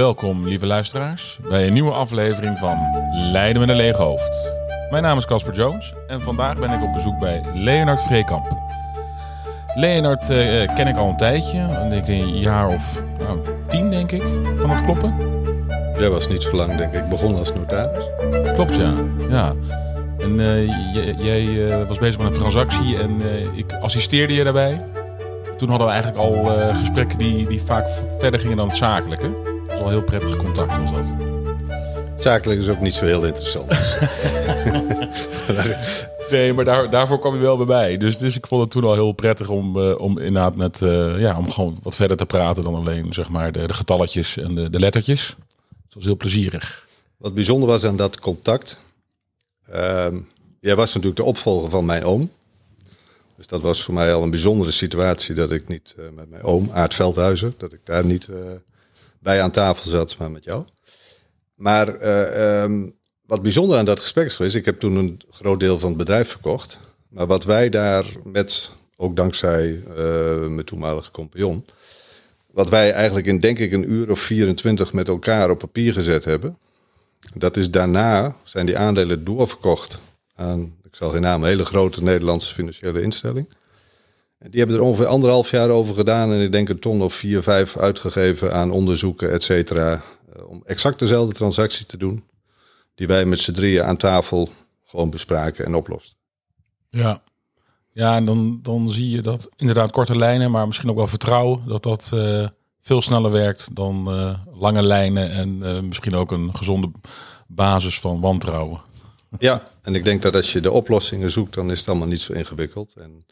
[0.00, 2.78] Welkom, lieve luisteraars, bij een nieuwe aflevering van
[3.32, 4.52] Leiden met een leeg hoofd.
[4.90, 8.56] Mijn naam is Casper Jones en vandaag ben ik op bezoek bij Leonard Vreekamp.
[9.74, 14.12] Leonard eh, ken ik al een tijdje, een, denk een jaar of nou, tien denk
[14.12, 14.22] ik,
[14.58, 15.14] kan het kloppen?
[15.98, 17.02] Jij was niet zo lang, denk ik.
[17.02, 18.10] Ik begon als notaris.
[18.54, 18.92] Klopt, ja.
[19.28, 19.54] ja.
[20.18, 20.66] En eh,
[21.24, 23.20] jij, eh, was bezig met een transactie en
[23.56, 24.80] ik assisteerde je daarbij.
[25.56, 26.44] Toen hadden we eigenlijk al
[26.74, 29.49] gesprekken die, die vaak verder gingen dan het zakelijke.
[29.80, 31.04] Al heel prettig contact was dat.
[32.16, 33.72] Zakelijk is ook niet zo heel interessant.
[36.30, 37.96] Nee, maar daar, daarvoor kwam je wel bij mij.
[37.96, 41.20] Dus, dus ik vond het toen al heel prettig om, eh, om inderdaad met, eh,
[41.20, 44.54] ja, om gewoon wat verder te praten dan alleen zeg maar, de, de getalletjes en
[44.54, 45.36] de, de lettertjes.
[45.84, 46.86] Het was heel plezierig.
[47.16, 48.80] Wat bijzonder was aan dat contact.
[49.70, 50.16] ehm,
[50.60, 52.30] jij was natuurlijk de opvolger van mijn oom.
[53.36, 56.42] Dus dat was voor mij al een bijzondere situatie dat ik niet eh, met mijn
[56.42, 58.36] oom, Aart Veldhuizen, dat ik daar niet eh,
[59.20, 60.64] bij aan tafel zat, maar met jou.
[61.54, 62.88] Maar eh, ehm,
[63.26, 65.98] wat bijzonder aan dat gesprek is geweest, ik heb toen een groot deel van het
[65.98, 66.78] bedrijf verkocht.
[67.08, 71.64] Maar wat wij daar met, ook dankzij eh, mijn toenmalige compagnon,
[72.52, 76.24] wat wij eigenlijk in denk ik een uur of 24 met elkaar op papier gezet
[76.24, 76.58] hebben.
[77.34, 79.98] Dat is daarna zijn die aandelen doorverkocht
[80.34, 83.48] aan, ik zal geen naam, een hele grote Nederlandse financiële instelling.
[84.48, 87.42] Die hebben er ongeveer anderhalf jaar over gedaan en ik denk een ton of vier,
[87.42, 90.02] vijf uitgegeven aan onderzoeken, et cetera.
[90.34, 92.24] eh, Om exact dezelfde transactie te doen
[92.94, 94.48] die wij met z'n drieën aan tafel
[94.84, 96.16] gewoon bespraken en oplosten.
[96.88, 97.22] Ja,
[97.92, 101.62] ja en dan, dan zie je dat inderdaad korte lijnen, maar misschien ook wel vertrouwen,
[101.66, 102.48] dat dat eh,
[102.80, 106.90] veel sneller werkt dan eh, lange lijnen en misschien ook een gezonde
[107.46, 108.80] basis van wantrouwen.
[109.38, 112.20] Ja, en ik denk dat als je de oplossingen zoekt, dan is het allemaal niet
[112.20, 112.94] zo ingewikkeld.
[112.94, 113.26] En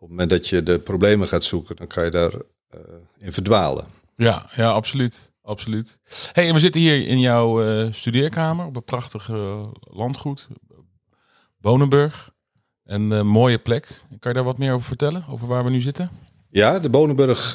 [0.00, 2.32] het moment dat je de problemen gaat zoeken, dan kan je daar
[2.68, 2.80] eh,
[3.18, 3.84] in verdwalen.
[4.16, 5.32] Ja, ja, absoluut.
[5.42, 5.98] Absoluut.
[6.32, 10.48] Hey, en we zitten hier in jouw eh, studeerkamer op een prachtig eh, landgoed,
[11.58, 12.30] Bonenburg.
[12.84, 13.86] Een mooie plek.
[14.08, 16.10] Kan je daar wat meer over vertellen, over waar we nu zitten?
[16.50, 17.54] Ja, de Bonenburg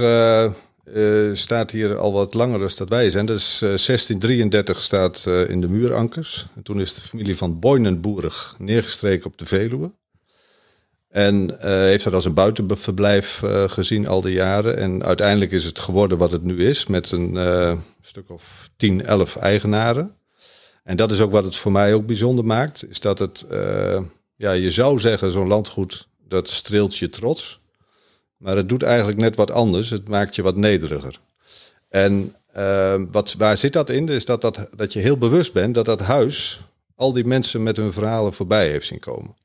[1.33, 3.25] staat hier al wat langer dan dat wij zijn.
[3.25, 6.47] Dat is eh, 1633 staat in de muurankers.
[6.55, 9.91] En toen is de familie van Boynenburg neergestreken op de Veluwe.
[11.13, 14.77] En eh, heeft dat als een buitenverblijf eh, gezien al die jaren.
[14.77, 19.05] En uiteindelijk is het geworden wat het nu is, met een eh, stuk of 10,
[19.05, 20.15] 11 eigenaren.
[20.83, 22.89] En dat is ook wat het voor mij ook bijzonder maakt.
[22.89, 23.45] Is dat het,
[24.35, 27.59] ja, je zou zeggen, zo'n landgoed, dat streelt je trots.
[28.37, 29.89] Maar het doet eigenlijk net wat anders.
[29.89, 31.19] Het maakt je wat nederiger.
[31.89, 32.35] En
[33.11, 34.09] wat, waar zit dat in?
[34.09, 36.61] Is dat, dat, dat je heel bewust bent dat dat huis
[36.95, 39.35] al die mensen met hun verhalen voorbij heeft zien komen.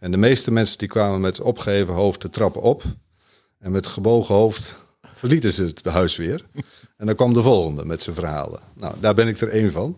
[0.00, 2.82] En de meeste mensen die kwamen met opgeheven hoofd de trappen op.
[3.58, 4.74] En met gebogen hoofd
[5.14, 6.44] verlieten ze het huis weer.
[6.96, 8.60] En dan kwam de volgende met zijn verhalen.
[8.74, 9.96] Nou, daar ben ik er één van.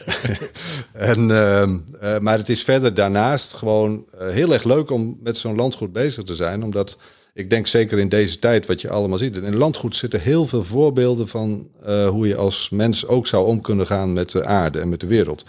[0.92, 5.36] en, ehm, eh, maar het is verder daarnaast gewoon eh, heel erg leuk om met
[5.36, 6.62] zo'n landgoed bezig te zijn.
[6.62, 6.98] Omdat
[7.34, 9.36] ik denk zeker in deze tijd wat je allemaal ziet.
[9.36, 13.60] In landgoed zitten heel veel voorbeelden van eh, hoe je als mens ook zou om
[13.60, 15.44] kunnen gaan met de aarde en met de wereld.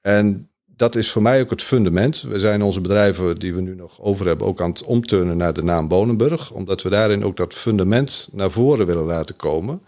[0.00, 2.22] En dat is voor mij ook het fundament.
[2.22, 5.52] We zijn onze bedrijven die we nu nog over hebben ook aan het omturnen naar
[5.52, 6.50] de naam Bonenburg.
[6.50, 9.82] Omdat we daarin ook dat fundament naar voren willen laten komen.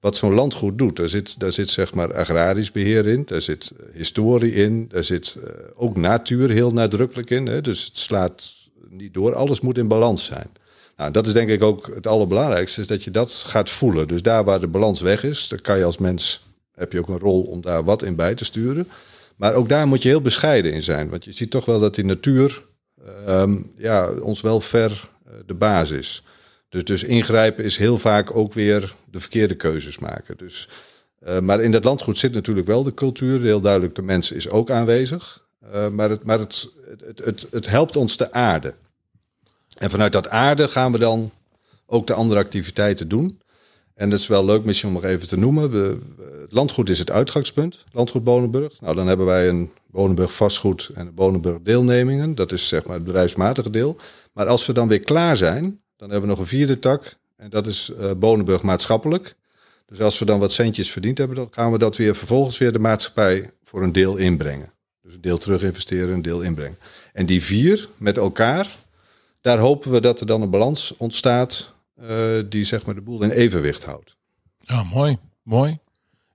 [0.00, 0.96] Wat zo'n landgoed doet.
[0.96, 3.22] Daar zit, daar zit zeg maar agrarisch beheer in.
[3.26, 4.88] Daar zit eh, historie in.
[4.88, 7.46] Daar zit eh, ook natuur heel nadrukkelijk in.
[7.46, 7.60] Hè.
[7.60, 8.54] Dus het slaat
[8.88, 9.34] niet door.
[9.34, 10.50] Alles moet in balans zijn.
[10.96, 12.80] Nou, dat is denk ik ook het allerbelangrijkste.
[12.80, 14.08] Is dat je dat gaat voelen.
[14.08, 15.48] Dus daar waar de balans weg is.
[15.48, 16.42] Dan kan je als mens.
[16.74, 18.88] Heb je ook een rol om daar wat in bij te sturen.
[19.36, 21.08] Maar ook daar moet je heel bescheiden in zijn.
[21.08, 22.64] Want je ziet toch wel dat die natuur
[23.26, 26.22] ehm, ja, ons wel ver eh, de baas is.
[26.68, 30.36] Dus, dus ingrijpen is heel vaak ook weer de verkeerde keuzes maken.
[30.36, 30.68] Dus,
[31.18, 33.40] eh, maar in dat landgoed zit natuurlijk wel de cultuur.
[33.40, 35.46] Heel duidelijk, de mens is ook aanwezig.
[35.60, 36.68] Eh, maar het, maar het,
[37.04, 38.74] het, het, het helpt ons te aarde.
[39.78, 41.30] En vanuit dat aarde gaan we dan
[41.86, 43.40] ook de andere activiteiten doen.
[43.94, 45.70] En dat is wel leuk misschien om nog even te noemen.
[45.70, 45.98] We,
[46.48, 48.80] landgoed is het uitgangspunt, landgoed Bonenburg.
[48.80, 52.34] Nou, dan hebben wij een Bonenburg vastgoed en Bonenburg deelnemingen.
[52.34, 53.96] Dat is zeg maar het bedrijfsmatige deel.
[54.32, 57.16] Maar als we dan weer klaar zijn, dan hebben we nog een vierde tak.
[57.36, 59.34] En dat is eh Bonenburg maatschappelijk.
[59.86, 62.72] Dus als we dan wat centjes verdiend hebben, dan gaan we dat weer vervolgens weer
[62.72, 64.72] de maatschappij voor een deel inbrengen.
[65.02, 66.78] Dus een deel terug investeren, een deel inbrengen.
[67.12, 68.76] En die vier met elkaar,
[69.40, 73.22] daar hopen we dat er dan een balans ontstaat eh, die zeg maar de boel
[73.22, 74.16] in evenwicht houdt.
[74.58, 75.18] Ja, mooi.
[75.42, 75.78] Mooi.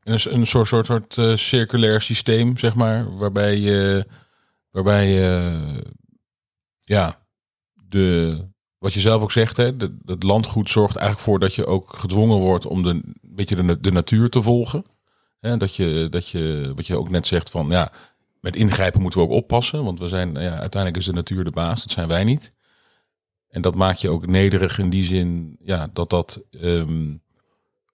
[0.03, 4.05] Dus een soort, soort, soort eh, circulair systeem, zeg maar, waarbij je,
[4.71, 5.59] waarbij je,
[6.79, 7.19] ja,
[7.87, 8.37] de,
[8.77, 11.93] wat je zelf ook zegt, hè, de- het landgoed zorgt eigenlijk voor dat je ook
[11.93, 14.83] gedwongen wordt om de beetje de, de natuur te volgen.
[15.39, 17.91] Hè, dat, je, dat je, wat je ook net zegt van ja,
[18.39, 19.83] met ingrijpen moeten we ook oppassen.
[19.83, 22.53] Want we zijn, ja, uiteindelijk is de natuur de baas, dat zijn wij niet.
[23.49, 27.13] En dat maakt je ook nederig in die zin, ja, dat dat, ehm,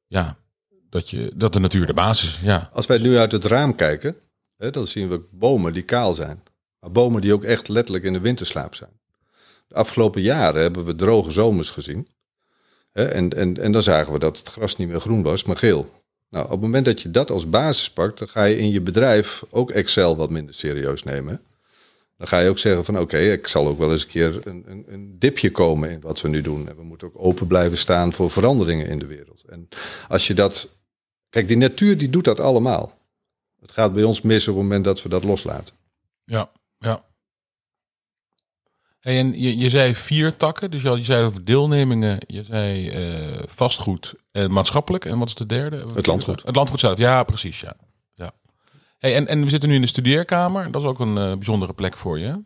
[0.08, 0.38] ja,
[0.90, 2.40] dat, je, dat de natuur de baas is.
[2.44, 2.70] Ja.
[2.74, 4.16] Als wij nu uit het raam kijken,
[4.58, 6.44] hè, dan zien we bomen die kaal zijn.
[6.80, 9.00] Maar bomen die ook echt letterlijk in de winterslaap zijn.
[9.68, 12.08] De afgelopen jaren hebben we droge zomers gezien.
[12.92, 15.58] Hè, en, en, en dan zagen we dat het gras niet meer groen was, maar
[15.58, 15.92] geel.
[16.30, 18.82] Nou, op het moment dat je dat als basis pakt, dan ga je in je
[18.82, 21.42] bedrijf ook Excel wat minder serieus nemen.
[22.18, 24.64] Dan ga je ook zeggen van oké, ik zal ook wel eens een keer een,
[24.68, 26.70] een, een, dipje komen in wat we nu doen.
[26.70, 29.44] En we moeten ook open blijven staan voor veranderingen in de wereld.
[29.50, 29.68] En
[30.08, 30.78] als je dat.
[31.30, 32.98] Kijk, die natuur die doet dat allemaal.
[33.62, 35.76] Het gaat bij ons mis op het moment dat we dat loslaten.
[36.24, 37.06] Ja, ja.
[39.00, 42.44] Hey, en je, je zei vier takken, dus je, had, je zei over deelnemingen, je
[42.44, 42.92] zei
[43.30, 45.06] uh, vastgoed en maatschappelijk.
[45.06, 45.86] En wat is de derde?
[45.94, 46.44] Het landgoed.
[46.46, 47.76] Het landgoed zelf, ja, precies, ja.
[48.98, 51.74] Hey, en, en we zitten nu in de studeerkamer, dat is ook een uh, bijzondere
[51.74, 52.44] plek voor je.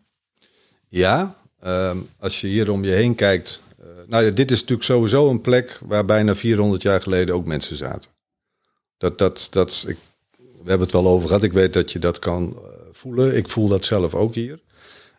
[0.88, 3.62] Ja, um, als je hier om je heen kijkt.
[3.80, 7.46] Uh, nou ja, dit is natuurlijk sowieso een plek waar bijna 400 jaar geleden ook
[7.46, 8.12] mensen zaten.
[8.98, 9.98] Dat, dat, dat, ik,
[10.38, 12.60] we hebben het wel over gehad, ik weet dat je dat kan
[12.92, 13.36] voelen.
[13.36, 14.60] Ik voel dat zelf ook hier.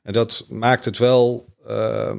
[0.03, 2.17] En dat maakt het wel, uh,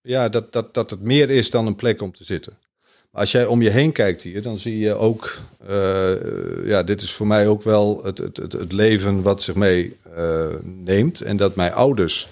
[0.00, 2.58] ja, dat, dat, dat het meer is dan een plek om te zitten.
[3.16, 5.38] Als jij om je heen kijkt hier, dan zie je ook,
[5.70, 9.96] uh, ja, dit is voor mij ook wel het, het, het, leven wat zich mee
[10.16, 11.20] uh, neemt.
[11.20, 12.28] En dat mijn ouders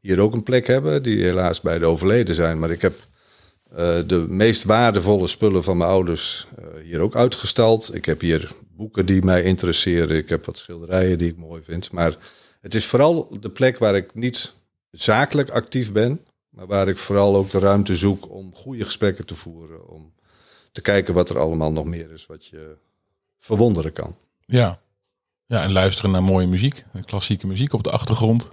[0.00, 2.58] hier ook een plek hebben, die helaas bij de overleden zijn.
[2.58, 2.94] Maar ik heb
[4.06, 6.46] de meest waardevolle spullen van mijn ouders
[6.82, 7.94] hier ook uitgestald.
[7.94, 10.16] Ik heb hier boeken die mij interesseren.
[10.16, 11.92] Ik heb wat schilderijen die ik mooi vind.
[11.92, 12.16] Maar
[12.60, 14.52] het is vooral de plek waar ik niet
[14.90, 19.34] zakelijk actief ben, maar waar ik vooral ook de ruimte zoek om goede gesprekken te
[19.34, 19.88] voeren.
[19.88, 20.14] Om
[20.76, 22.76] te kijken wat er allemaal nog meer is wat je
[23.38, 24.16] verwonderen kan.
[24.46, 24.80] Ja,
[25.46, 28.48] ja en luisteren naar mooie muziek, klassieke muziek op de achtergrond.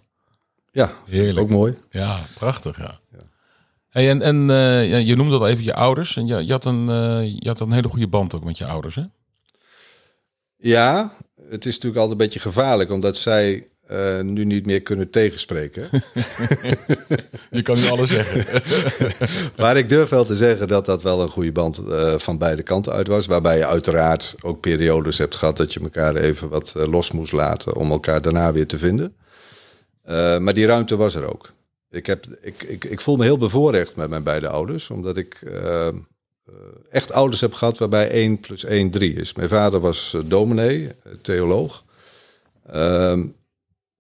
[0.72, 1.40] Ja, heerlijk.
[1.40, 1.78] Ook mooi.
[1.90, 2.78] Ja, prachtig.
[2.78, 3.00] Ja.
[3.12, 3.18] ja.
[3.90, 6.18] Hey, en en uh, ja, je noemde al even je ouders.
[6.18, 8.66] En je, je, had een, uh, je had een hele goede band ook met je
[8.66, 9.04] ouders, hè?
[10.58, 11.14] Ja,
[11.50, 15.84] het is natuurlijk altijd een beetje gevaarlijk, omdat zij uh, nu niet meer kunnen tegenspreken.
[17.50, 18.62] je kan nu alles zeggen.
[19.62, 22.64] maar ik durf wel te zeggen dat dat wel een goede band uh, van beide
[22.64, 23.26] kanten uit was.
[23.26, 27.32] Waarbij je uiteraard ook periodes hebt gehad dat je elkaar even wat uh, los moest
[27.32, 29.16] laten om elkaar daarna weer te vinden.
[30.40, 31.54] maar die ruimte was er ook.
[31.90, 35.42] Ik, heb, ik, ik, ik voel me heel bevoorrecht met mijn beide ouders, omdat ik
[36.90, 39.34] echt ouders heb gehad waarbij 1 plus 1 3 is.
[39.34, 40.90] Mijn vader was dominee,
[41.22, 41.84] theoloog.
[42.66, 43.26] Ehm,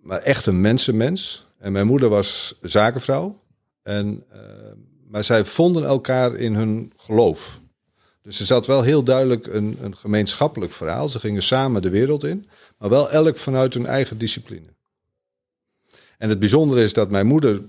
[0.03, 1.45] maar echt een mensenmens.
[1.57, 3.39] En mijn moeder was zakenvrouw.
[3.81, 4.39] En, uh,
[5.07, 7.59] maar zij vonden elkaar in hun geloof.
[8.21, 11.09] Dus er zat wel heel duidelijk een, een gemeenschappelijk verhaal.
[11.09, 12.47] Ze gingen samen de wereld in,
[12.77, 14.65] maar wel elk vanuit hun eigen discipline.
[16.17, 17.61] En het bijzondere is dat mijn moeder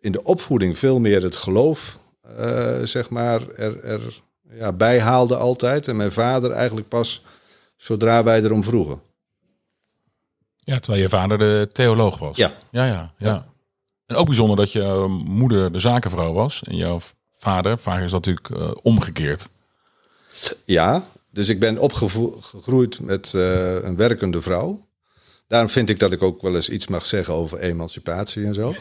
[0.00, 1.98] in de opvoeding veel meer het geloof,
[2.38, 5.88] uh, zeg maar, er, er ja, bijhaalde altijd.
[5.88, 7.24] En mijn vader eigenlijk pas
[7.76, 9.00] zodra wij erom vroegen.
[10.66, 12.36] Ja, terwijl je vader de theoloog was.
[12.36, 12.52] Ja.
[12.70, 13.46] Ja, ja, ja.
[14.06, 17.00] En ook bijzonder dat je eh, moeder de zakenvrouw was en jouw
[17.38, 19.48] vader, vaak is dat natuurlijk uh, omgekeerd.
[20.64, 24.86] Ja, dus ik ben opgegroeid met uh, een werkende vrouw.
[25.48, 28.72] Daarom vind ik dat ik ook wel eens iets mag zeggen over emancipatie en zo.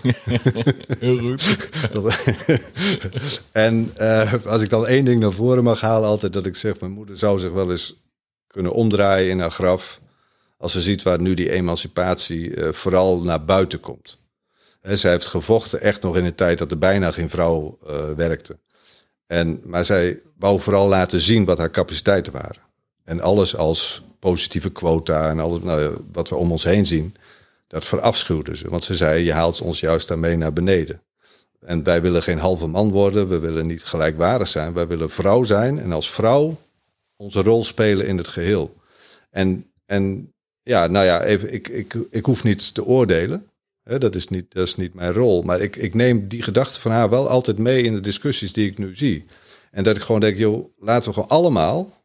[1.00, 1.70] Heel goed.
[3.52, 6.80] en uh, als ik dan één ding naar voren mag halen, altijd dat ik zeg:
[6.80, 7.96] mijn moeder zou zich wel eens
[8.48, 10.00] kunnen omdraaien in haar graf
[10.58, 14.18] als ze ziet waar nu die emancipatie uh, vooral naar buiten komt.
[14.82, 18.12] He, zij heeft gevochten echt nog in een tijd dat er bijna geen vrouw uh,
[18.12, 18.60] werkte.
[19.28, 22.62] En, maar zij wou vooral laten zien wat haar capaciteiten waren.
[23.04, 27.16] En alles als positieve quota en alles nou, wat we om ons heen zien,
[27.68, 28.70] dat verafschuwde ze.
[28.70, 31.02] Want ze zei, je haalt ons juist daarmee naar beneden.
[31.60, 35.44] En wij willen geen halve man worden, we willen niet gelijkwaardig zijn, wij willen vrouw
[35.44, 36.58] zijn en als vrouw
[37.16, 38.76] onze rol spelen in het geheel.
[39.30, 40.34] En, en
[40.66, 43.50] ja, nou ja, even, ik, ik, ik hoef niet te oordelen.
[43.84, 45.42] Hè, dat, is niet, dat is niet mijn rol.
[45.42, 48.70] Maar ik, ik neem die gedachte van haar wel altijd mee in de discussies die
[48.70, 49.26] ik nu zie.
[49.72, 52.04] En dat ik gewoon denk, joh, laten we gewoon allemaal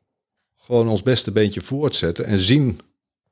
[0.56, 2.80] gewoon ons beste beentje voortzetten en zien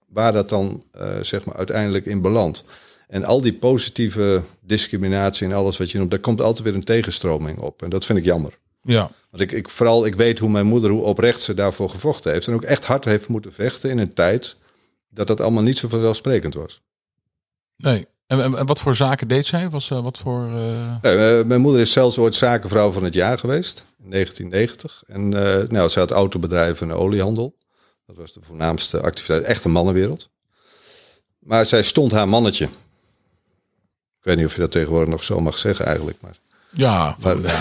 [0.06, 2.64] waar dat dan uh, zeg maar uiteindelijk in belandt.
[3.08, 6.84] En al die positieve discriminatie en alles wat je noemt, daar komt altijd weer een
[6.84, 7.82] tegenstroming op.
[7.82, 8.58] En dat vind ik jammer.
[8.82, 9.10] Ja.
[9.30, 12.46] Want ik, ik vooral, ik weet hoe mijn moeder, hoe oprecht ze daarvoor gevochten heeft.
[12.46, 14.56] En ook echt hard heeft moeten vechten in een tijd
[15.18, 16.82] dat dat allemaal niet zo vanzelfsprekend was.
[17.76, 18.06] Nee.
[18.26, 19.70] En, en, wat voor zaken deed zij?
[19.70, 21.02] Was, uh, wat voor, uh...
[21.02, 23.84] nee, mijn moeder is zelfs ooit zakenvrouw van het jaar geweest.
[23.98, 25.02] In in 1990.
[25.06, 27.56] En uh, nou, ze had autobedrijf en oliehandel.
[28.06, 29.42] Dat was de voornaamste activiteit.
[29.42, 30.30] Echt een mannenwereld.
[31.38, 32.64] Maar zij stond haar mannetje.
[32.64, 36.20] Ik weet niet of je dat tegenwoordig nog zo mag zeggen eigenlijk.
[36.20, 36.38] Maar,
[36.70, 37.60] ja, maar, ja.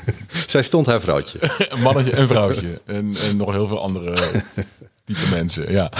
[0.46, 1.38] zij stond haar vrouwtje.
[1.72, 2.80] een mannetje en vrouwtje.
[2.84, 4.16] En, en nog heel veel andere
[5.04, 5.72] type mensen.
[5.72, 5.92] Ja.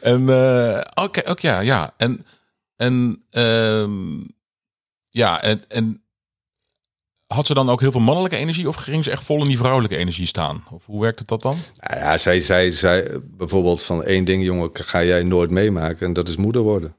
[0.00, 1.94] En uh, oké, okay, ja, ja.
[1.96, 2.26] En,
[2.76, 4.36] en um,
[5.08, 6.02] ja, en, en
[7.26, 9.58] had ze dan ook heel veel mannelijke energie of ging ze echt vol in die
[9.58, 10.64] vrouwelijke energie staan?
[10.70, 11.56] Of hoe werkt het dat dan?
[11.80, 16.28] Nou ja, zij zei bijvoorbeeld van één ding, jongen, ga jij nooit meemaken en dat
[16.28, 16.96] is moeder worden.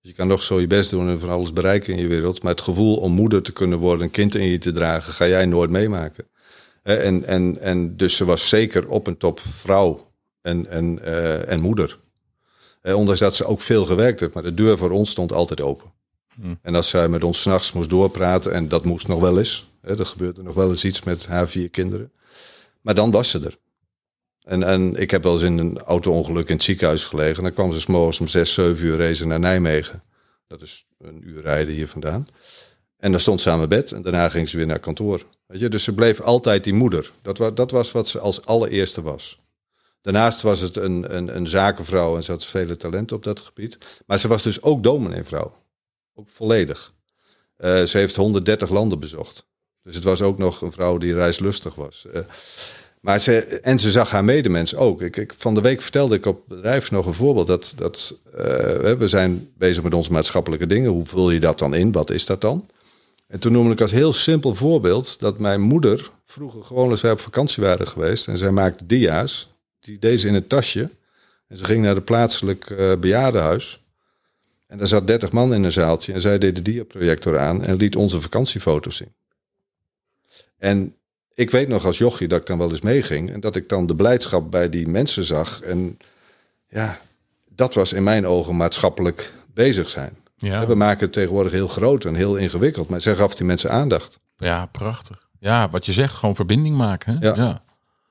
[0.00, 2.42] Dus je kan nog zo je best doen en van alles bereiken in je wereld,
[2.42, 5.26] maar het gevoel om moeder te kunnen worden, een kind in je te dragen, ga
[5.26, 6.28] jij nooit meemaken.
[6.82, 10.06] En, en, en dus ze was zeker op een top vrouw
[10.46, 11.98] en, en, uh, en moeder.
[12.82, 15.92] Ondanks dat ze ook veel gewerkt heeft, maar de deur voor ons stond altijd open.
[16.62, 19.66] En als zij met ons s'nachts moest doorpraten, en dat moest nog wel eens.
[19.80, 22.12] Hè, er gebeurde nog wel eens iets met haar vier kinderen.
[22.80, 23.56] Maar dan was ze er.
[24.42, 27.42] En, en ik heb wel eens in een auto-ongeluk in het ziekenhuis gelegen.
[27.42, 30.02] Dan kwam ze s'morgens om zes, zeven uur reizen naar Nijmegen.
[30.48, 32.26] Dat is een uur rijden hier vandaan.
[32.96, 35.22] En dan stond ze aan mijn bed en daarna ging ze weer naar kantoor.
[35.46, 35.68] Weet je?
[35.68, 37.12] Dus ze bleef altijd die moeder.
[37.22, 39.38] Dat, was, dat was wat ze als allereerste was.
[40.06, 43.78] Daarnaast was het een, een, een zakenvrouw en ze had vele talenten op dat gebied.
[44.06, 45.56] Maar ze was dus ook domineevrouw.
[46.14, 46.92] Ook volledig.
[47.58, 49.46] Uh, ze heeft 130 landen bezocht.
[49.82, 52.06] Dus het was ook nog een vrouw die reislustig was.
[52.14, 52.20] Uh,
[53.00, 55.02] maar ze, en ze zag haar medemens ook.
[55.02, 57.46] Ik, ik, van de week vertelde ik op bedrijf nog een voorbeeld.
[57.46, 58.40] Dat, dat uh,
[58.92, 60.90] we zijn bezig met onze maatschappelijke dingen.
[60.90, 61.92] Hoe vul je dat dan in?
[61.92, 62.68] Wat is dat dan?
[63.26, 67.12] En toen noemde ik als heel simpel voorbeeld dat mijn moeder vroeger gewoon als wij
[67.12, 68.28] op vakantie waren geweest.
[68.28, 69.54] En zij maakte dia's.
[69.86, 70.90] Die deze in een tasje.
[71.48, 73.80] En ze ging naar het plaatselijk bejaardenhuis.
[74.66, 77.76] En daar zat 30 man in een zaaltje en zij deed de diaprojector aan en
[77.76, 79.12] liet onze vakantiefoto's zien.
[80.58, 80.94] En
[81.34, 83.86] ik weet nog als jochie dat ik dan wel eens meeging en dat ik dan
[83.86, 85.60] de blijdschap bij die mensen zag.
[85.60, 85.98] En
[86.68, 87.00] ja,
[87.48, 90.16] dat was in mijn ogen maatschappelijk bezig zijn.
[90.36, 90.66] Ja.
[90.66, 94.18] We maken het tegenwoordig heel groot en heel ingewikkeld, maar zij gaf die mensen aandacht.
[94.36, 95.28] Ja, prachtig.
[95.38, 97.18] Ja, wat je zegt, gewoon verbinding maken.
[97.18, 97.28] Hè?
[97.28, 97.34] Ja.
[97.36, 97.62] ja.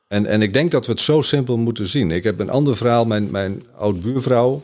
[0.07, 2.12] En, en ik denk dat we het zo simpel moeten zien.
[2.12, 4.63] Ik heb een ander verhaal, mijn, mijn oud buurvrouw,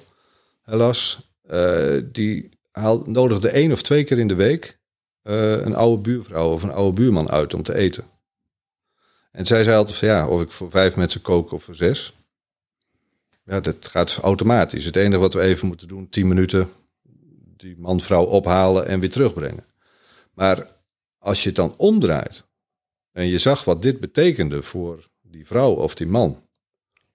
[0.61, 1.19] helaas,
[1.51, 4.79] uh, die haal, nodigde één of twee keer in de week
[5.23, 8.03] uh, een oude buurvrouw of een oude buurman uit om te eten.
[9.31, 12.13] En zij zei altijd ja, of ik voor vijf mensen kook of voor zes.
[13.45, 14.85] Ja, dat gaat automatisch.
[14.85, 16.69] Het enige wat we even moeten doen, tien minuten
[17.57, 19.65] die man-vrouw ophalen en weer terugbrengen.
[20.33, 20.67] Maar
[21.17, 22.43] als je het dan omdraait
[23.11, 26.41] en je zag wat dit betekende voor die vrouw of die man,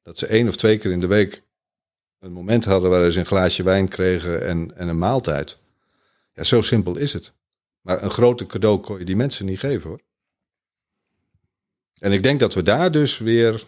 [0.02, 1.42] dat ze één of twee keer in de week
[2.20, 5.58] een moment hadden waar ze een glaasje wijn kregen en, en een maaltijd.
[6.34, 7.32] Ja, zo simpel is het.
[7.80, 10.00] Maar een grote cadeau kon je die mensen niet geven hoor.
[11.98, 13.64] En ik denk dat we daar dus weer,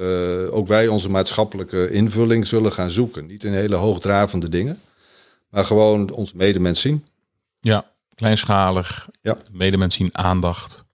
[0.00, 3.26] uh, ook wij onze maatschappelijke invulling zullen gaan zoeken.
[3.26, 4.80] Niet in hele hoogdravende dingen,
[5.48, 7.06] maar gewoon ons medemens zien.
[7.60, 9.38] Ja, kleinschalig, ja.
[9.52, 10.84] medemens zien, aandacht.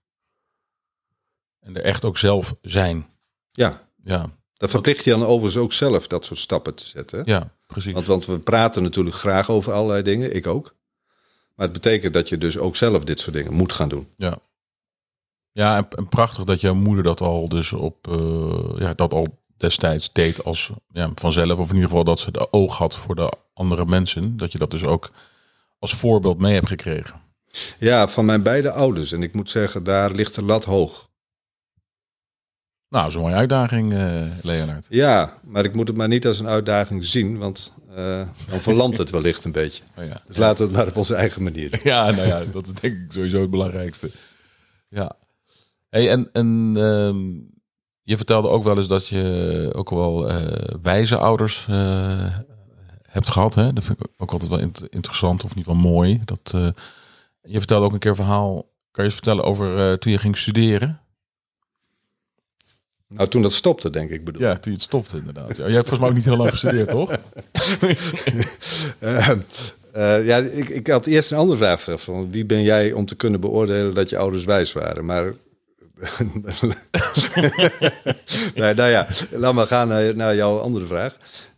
[1.67, 3.07] En er echt ook zelf zijn.
[3.51, 3.89] Ja.
[4.03, 4.29] Ja.
[4.53, 7.21] Dat verplicht je dan overigens ook zelf dat soort stappen te zetten.
[7.25, 7.93] Ja, precies.
[7.93, 10.75] Want, want we praten natuurlijk graag over allerlei dingen, ik ook.
[11.55, 14.07] Maar het betekent dat je dus ook zelf dit soort dingen moet gaan doen.
[14.17, 14.37] Ja.
[15.51, 20.13] Ja, en, prachtig dat jouw moeder dat al dus op uh, ja, dat al destijds
[20.13, 21.59] deed als ja, vanzelf.
[21.59, 24.37] Of in ieder geval dat ze de oog had voor de andere mensen.
[24.37, 25.11] Dat je dat dus ook
[25.79, 27.21] als voorbeeld mee hebt gekregen.
[27.79, 29.11] Ja, van mijn beide ouders.
[29.11, 31.07] En ik moet zeggen, daar ligt de lat hoog.
[32.89, 34.87] Nou, dat is een mooie uitdaging, uh, Leonard.
[34.89, 38.97] Ja, maar ik moet het maar niet als een uitdaging zien, want uh, dan verlamt
[38.97, 39.83] het wellicht een beetje.
[39.97, 40.21] Oh ja.
[40.27, 42.93] Dus laten we het maar op onze eigen manier Ja, nou ja, dat is denk
[42.95, 44.11] ik sowieso het belangrijkste.
[44.89, 45.11] Ja.
[45.89, 47.17] Hey, en en ehm,
[48.01, 50.47] je vertelde ook wel eens dat je ook wel uh,
[50.81, 51.65] wijze ouders
[53.01, 53.55] hebt gehad.
[53.55, 53.73] Hè?
[53.73, 56.21] Dat vind ik ook altijd wel interessant, of niet wel mooi.
[56.25, 56.51] Dat,
[57.41, 58.53] je vertelde ook een keer een verhaal.
[58.91, 61.06] Kan je eens vertellen over toen je ging studeren?
[63.07, 64.41] Nou, toen dat stopte, denk ik bedoel.
[64.41, 65.57] Ja, toen het stopte inderdaad.
[65.57, 67.11] Ja, jij hebt volgens mij ook niet heel lang gestudeerd, toch?
[68.99, 69.29] uh,
[69.95, 72.01] uh, ja, ik, ik had eerst een andere vraag gesteld.
[72.01, 75.05] Van wie ben jij om te kunnen beoordelen dat je ouders wijs waren?
[75.05, 75.33] Maar...
[78.55, 81.17] nee, nou ja, laat maar gaan naar, naar jouw andere vraag.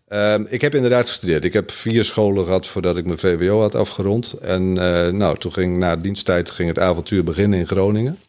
[0.10, 1.46] Uh, ik heb inderdaad gestudeerd.
[1.46, 4.34] Ik heb vier scholen gehad voordat ik mijn VWO had afgerond.
[4.34, 8.20] En uh, nou, toen ging na diensttijd ging het avontuur beginnen in Groningen.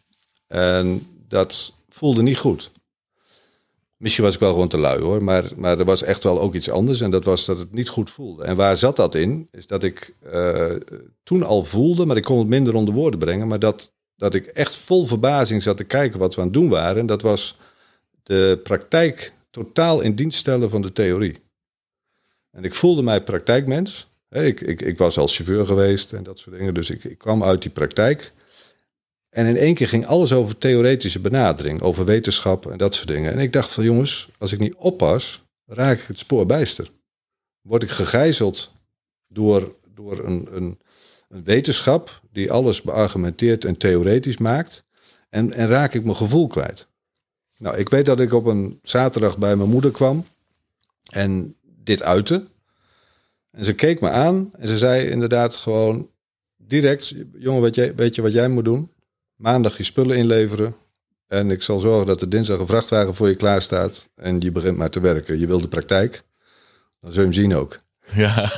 [0.47, 2.71] En dat voelde niet goed.
[4.01, 6.53] Misschien was ik wel gewoon te lui hoor, maar, maar er was echt wel ook
[6.53, 7.01] iets anders.
[7.01, 8.43] En dat was dat het niet goed voelde.
[8.43, 9.47] En waar zat dat in?
[9.51, 10.71] Is dat ik uh,
[11.23, 13.47] toen al voelde, maar ik kon het minder onder woorden brengen.
[13.47, 16.69] Maar dat dat ik echt vol verbazing zat te kijken wat we aan het doen
[16.69, 16.99] waren.
[16.99, 17.57] En dat was
[18.23, 21.35] de praktijk totaal in dienst stellen van de theorie.
[22.51, 24.07] En ik voelde mij praktijkmens.
[24.29, 26.73] Ik, ik, ik was als chauffeur geweest en dat soort dingen.
[26.73, 28.31] Dus ik, ik kwam uit die praktijk.
[29.31, 33.31] En in één keer ging alles over theoretische benadering, over wetenschap en dat soort dingen.
[33.31, 36.91] En ik dacht van jongens, als ik niet oppas, raak ik het spoor bijster.
[37.61, 38.71] Word ik gegijzeld
[39.27, 40.79] door, door een, een,
[41.29, 44.83] een wetenschap die alles beargumenteerd en theoretisch maakt.
[45.29, 46.87] En, en raak ik mijn gevoel kwijt.
[47.57, 50.25] Nou, ik weet dat ik op een zaterdag bij mijn moeder kwam
[51.09, 52.47] en dit uitte.
[53.51, 56.09] En ze keek me aan en ze zei inderdaad gewoon
[56.57, 58.90] direct: Jongen, weet je, weet je wat jij moet doen?
[59.41, 60.75] Maandag je spullen inleveren.
[61.27, 64.09] En ik zal zorgen dat er dinsdag een vrachtwagen voor je klaar staat.
[64.15, 65.39] En je begint maar te werken.
[65.39, 66.23] Je wil de praktijk.
[66.99, 67.79] Dan zul je hem zien ook.
[68.13, 68.51] Ja.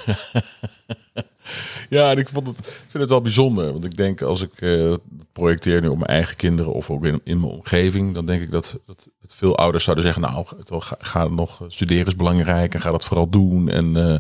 [1.90, 3.66] ja, en ik, vond het, ik vind het wel bijzonder.
[3.66, 4.96] Want ik denk, als ik uh,
[5.32, 8.52] projecteer nu op mijn eigen kinderen of ook in, in mijn omgeving, dan denk ik
[8.52, 12.92] dat, dat, veel ouders zouden zeggen, nou, ga, ga nog studeren is belangrijk en ga
[12.92, 13.70] dat vooral doen.
[13.70, 14.18] En uh,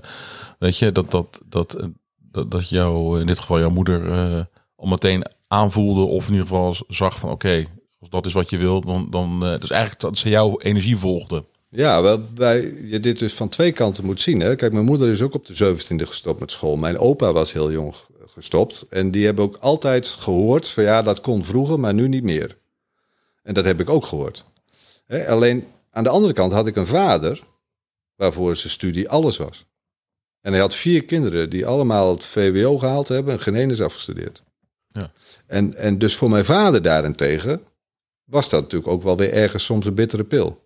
[0.59, 1.89] weet je, dat, dat, dat,
[2.31, 4.09] dat, dat jou, in dit geval jouw moeder,
[4.75, 7.65] al meteen aanvoelde of in ieder geval zag van, oké,
[7.99, 11.45] als dat is wat je wilt, dan, dan dus eigenlijk dat ze jouw energie volgden.
[11.69, 14.39] Ja, wel, bij, je dit dus van twee kanten moet zien.
[14.39, 14.55] Hè?
[14.55, 16.75] Kijk, mijn moeder is ook op de 17e gestopt met school.
[16.75, 17.93] Mijn opa was heel jong
[18.27, 18.85] gestopt.
[18.89, 22.57] En die hebben ook altijd gehoord van ja, dat kon vroeger, maar nu niet meer.
[23.43, 24.45] En dat heb ik ook gehoord.
[25.05, 25.27] Hè?
[25.27, 27.41] Alleen aan de andere kant had ik een vader
[28.15, 29.65] waarvoor zijn studie alles was.
[30.41, 34.43] En hij had vier kinderen die allemaal het VWO gehaald hebben en geen afgestudeerd.
[34.93, 35.11] Ja.
[35.47, 37.61] En, en dus voor mijn vader daarentegen
[38.23, 40.61] was dat natuurlijk ook wel weer ergens soms een bittere pil.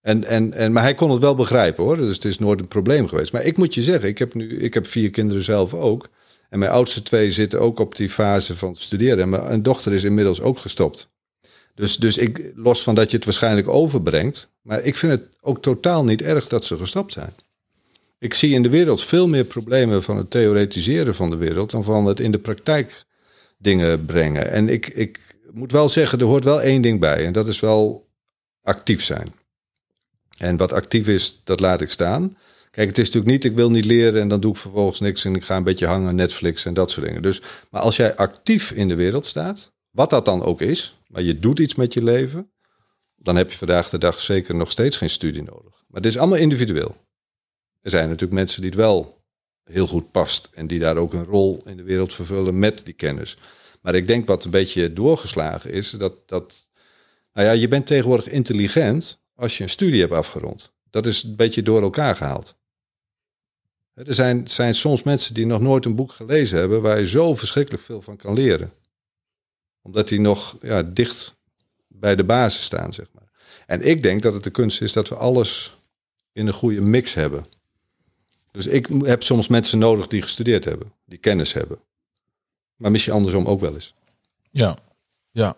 [0.00, 1.96] En, en, en, maar hij kon het wel begrijpen hoor.
[1.96, 3.32] Dus het is nooit een probleem geweest.
[3.32, 6.08] Maar ik moet je zeggen, ik heb nu ik heb vier kinderen zelf ook.
[6.48, 9.18] En mijn oudste twee zitten ook op die fase van studeren.
[9.18, 11.08] En mijn dochter is inmiddels ook gestopt.
[11.74, 14.48] Dus, dus ik, los van dat je het waarschijnlijk overbrengt.
[14.62, 17.34] Maar ik vind het ook totaal niet erg dat ze gestopt zijn.
[18.22, 21.70] Ik zie in de wereld veel meer problemen van het theoretiseren van de wereld.
[21.70, 23.04] dan van het in de praktijk
[23.58, 24.50] dingen brengen.
[24.50, 25.20] En ik, ik
[25.52, 27.26] moet wel zeggen, er hoort wel één ding bij.
[27.26, 28.08] En dat is wel
[28.62, 29.32] actief zijn.
[30.38, 32.36] En wat actief is, dat laat ik staan.
[32.70, 35.24] Kijk, het is natuurlijk niet, ik wil niet leren en dan doe ik vervolgens niks
[35.24, 37.22] en ik ga een beetje hangen, Netflix en dat soort dingen.
[37.22, 41.22] Dus, maar als jij actief in de wereld staat, wat dat dan ook is, maar
[41.22, 42.50] je doet iets met je leven,
[43.16, 45.84] dan heb je vandaag de dag zeker nog steeds geen studie nodig.
[45.86, 46.96] Maar het is allemaal individueel.
[47.82, 49.22] Er zijn natuurlijk mensen die het wel
[49.64, 52.94] heel goed past en die daar ook een rol in de wereld vervullen met die
[52.94, 53.38] kennis.
[53.80, 56.70] Maar ik denk wat een beetje doorgeslagen is, dat, dat
[57.32, 60.72] nou ja, je bent tegenwoordig intelligent, als je een studie hebt afgerond.
[60.90, 62.54] Dat is een beetje door elkaar gehaald.
[63.94, 67.34] Er zijn, zijn soms mensen die nog nooit een boek gelezen hebben waar je zo
[67.34, 68.72] verschrikkelijk veel van kan leren.
[69.82, 71.34] Omdat die nog ja, dicht
[71.88, 73.30] bij de basis staan, zeg maar.
[73.66, 75.76] En ik denk dat het de kunst is dat we alles
[76.32, 77.46] in een goede mix hebben.
[78.52, 81.78] Dus ik heb soms mensen nodig die gestudeerd hebben, die kennis hebben.
[82.76, 83.94] Maar misschien andersom ook wel eens.
[84.50, 84.76] Ja,
[85.30, 85.56] ja.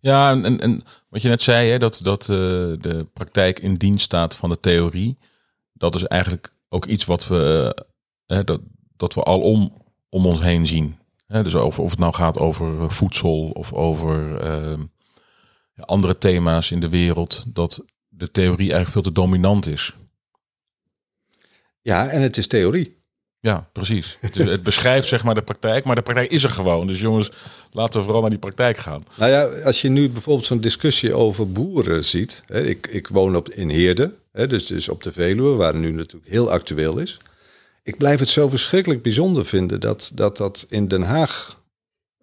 [0.00, 2.36] Ja, en, en wat je net zei, hè, dat, dat uh,
[2.78, 5.18] de praktijk in dienst staat van de theorie.
[5.72, 7.76] Dat is eigenlijk ook iets wat we,
[8.26, 8.60] uh, dat,
[8.96, 9.72] dat we al om,
[10.08, 10.96] ons heen zien.
[11.26, 14.78] Hè, dus of, of het nou gaat over voedsel of over uh,
[15.76, 17.44] andere thema's in de wereld.
[17.46, 19.94] Dat de theorie eigenlijk veel te dominant is.
[21.82, 22.98] Ja, en het is theorie.
[23.40, 24.16] Ja, precies.
[24.20, 26.86] Het, is, het, beschrijft zeg maar de praktijk, maar de praktijk is er gewoon.
[26.86, 27.32] Dus jongens,
[27.72, 29.02] laten we vooral naar die praktijk gaan.
[29.14, 32.42] Nou ja, als je nu bijvoorbeeld zo'n discussie over boeren ziet.
[32.46, 35.90] Hè, ik, ik woon op, in Heerde, hè, dus, dus op de Veluwe, waar nu
[35.90, 37.18] natuurlijk heel actueel is.
[37.82, 41.62] Ik blijf het zo verschrikkelijk bijzonder vinden dat dat, dat in Den Haag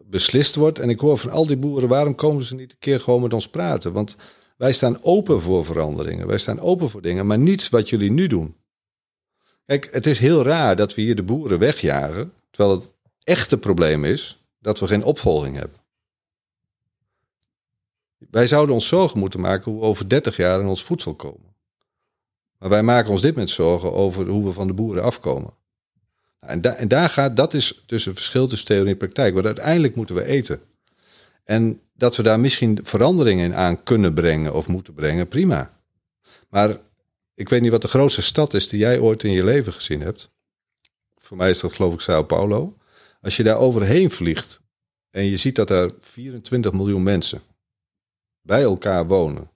[0.03, 0.79] beslist wordt.
[0.79, 3.33] En ik hoor van al die boeren, waarom komen ze niet een keer gewoon met
[3.33, 3.93] ons praten?
[3.93, 4.15] Want
[4.57, 6.27] wij staan open voor veranderingen.
[6.27, 8.55] Wij staan open voor dingen, maar niet wat jullie nu doen.
[9.65, 12.91] Kijk, het is heel raar dat we hier de boeren wegjagen, terwijl het
[13.23, 15.79] echte probleem is dat we geen opvolging hebben.
[18.17, 21.55] Wij zouden ons zorgen moeten maken hoe we over 30 jaar in ons voedsel komen.
[22.57, 25.53] Maar wij maken ons dit met zorgen over hoe we van de boeren afkomen.
[26.39, 29.33] Nou, en, en daar gaat, dat is dus een verschil tussen theorie en praktijk.
[29.33, 30.61] Want uiteindelijk moeten we eten.
[31.43, 35.73] En dat we daar misschien veranderingen in aan kunnen brengen of moeten brengen, prima.
[36.49, 36.77] Maar
[37.35, 40.01] ik weet niet wat de grootste stad is die jij ooit in je leven gezien
[40.01, 40.29] hebt.
[41.15, 42.77] Voor mij is dat geloof ik Sao Paulo.
[43.21, 44.61] Als je daar overheen vliegt
[45.09, 47.41] en je ziet dat er 24 miljoen mensen
[48.41, 49.51] bij elkaar wonen.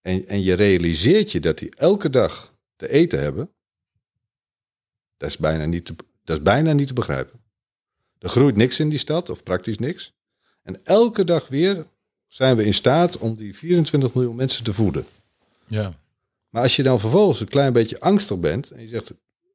[0.00, 3.50] En, en je realiseert je dat die elke dag te eten hebben.
[5.16, 5.92] Dat is bijna niet
[6.24, 7.40] dat is bijna niet te begrijpen.
[8.18, 10.12] Er groeit niks in die stad, of praktisch niks.
[10.62, 11.86] En elke dag weer
[12.28, 15.06] zijn we in staat om die 24 miljoen mensen te voeden.
[15.66, 15.99] Ja.
[16.50, 19.12] Maar als je dan vervolgens een klein beetje angstig bent en je zegt,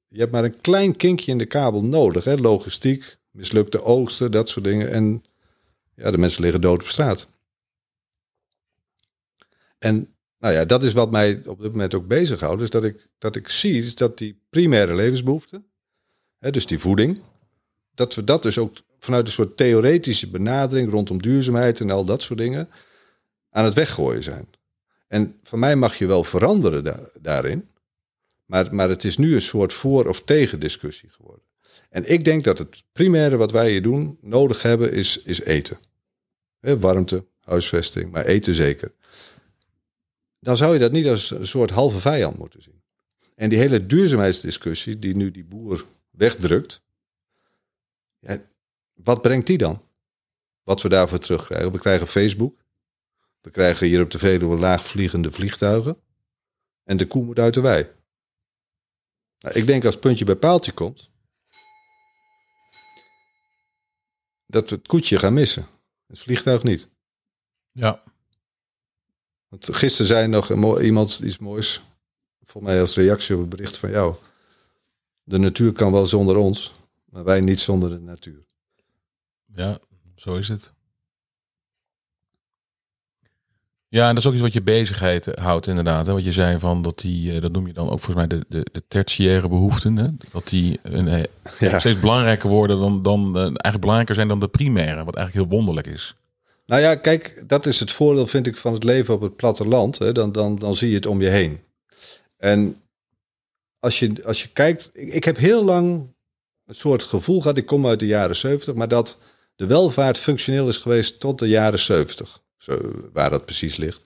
[0.08, 2.36] je hebt maar een klein kinkje in de kabel nodig, hè?
[2.36, 4.92] logistiek, mislukte oogsten, dat soort dingen.
[4.92, 5.24] En
[5.96, 7.28] ja, de mensen liggen dood op straat.
[9.78, 12.62] En nou ja, dat is wat mij op dit moment ook bezighoudt.
[12.62, 15.66] Is dat ik, dat ik zie dat die primaire levensbehoeften,
[16.40, 17.22] hè, dus die voeding,
[17.94, 22.22] dat we dat dus ook vanuit een soort theoretische benadering rondom duurzaamheid en al dat
[22.22, 22.70] soort dingen
[23.50, 24.48] aan het weggooien zijn.
[25.16, 27.70] En van mij mag je wel veranderen daarin,
[28.46, 31.46] maar, maar het is nu een soort voor- of tegen discussie geworden.
[31.90, 35.78] En ik denk dat het primaire wat wij hier doen nodig hebben is, is eten.
[36.60, 38.92] warmte, huisvesting, maar eten zeker.
[40.40, 42.82] Dan zou je dat niet als een soort halve vijand moeten zien.
[43.36, 46.82] En die hele duurzaamheidsdiscussie die nu die boer wegdrukt,
[48.20, 48.42] ja,
[48.94, 49.82] wat brengt die dan?
[50.64, 51.72] Wat we daarvoor terugkrijgen.
[51.72, 52.65] We krijgen Facebook.
[53.46, 56.02] We krijgen hier op de Veluwe laagvliegende vliegtuigen.
[56.84, 57.90] En de koe moet uit de wei.
[59.40, 61.10] Nou, ik denk als puntje bij paaltje komt,
[64.46, 65.68] dat we het koetje gaan missen.
[66.08, 66.90] Het vliegtuig niet.
[67.72, 68.04] Ja.
[69.48, 71.82] Want gisteren zei nog iemand iets moois,
[72.42, 74.16] voor mij als reactie op het bericht van jou.
[75.24, 76.72] De natuur kan wel zonder ons,
[77.06, 78.46] maar wij niet zonder de natuur.
[79.46, 79.80] Ja,
[80.16, 80.74] zo is het.
[83.96, 86.06] Ja, en dat is ook iets wat je bezigheid houdt inderdaad.
[86.06, 86.14] Hè?
[86.14, 88.46] Wat je zei van dat die, eh, dat noem je dan ook volgens mij de,
[88.50, 89.96] de, de tertiaire behoeften.
[89.96, 90.08] Hè?
[90.32, 91.24] Dat die een, eh,
[91.72, 91.80] ja.
[91.80, 95.04] steeds belangrijker worden dan, dan eigenlijk belangrijker zijn dan de primaire.
[95.04, 96.16] Wat eigenlijk heel wonderlijk is.
[96.66, 99.98] Nou ja, kijk, dat is het voordeel vind ik van het leven op het platteland.
[99.98, 100.12] Hè?
[100.12, 101.60] Dan, dan, dan zie je het om je heen.
[102.38, 102.76] En
[103.80, 106.14] als je, als je kijkt, ik, ik heb heel lang
[106.66, 109.18] een soort gevoel gehad, ik kom uit de jaren 70, maar dat
[109.56, 112.44] de welvaart functioneel is geweest tot de jaren 70.
[112.58, 114.06] Zo, waar dat precies ligt.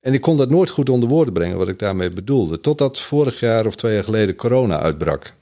[0.00, 2.60] En ik kon dat nooit goed onder woorden brengen, wat ik daarmee bedoelde.
[2.60, 5.34] Totdat vorig jaar of twee jaar geleden corona uitbrak.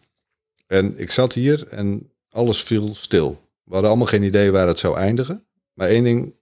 [0.67, 3.49] En ik zat hier en alles viel stil.
[3.65, 5.47] We hadden allemaal geen idee waar het zou eindigen.
[5.73, 6.35] Maar één ding,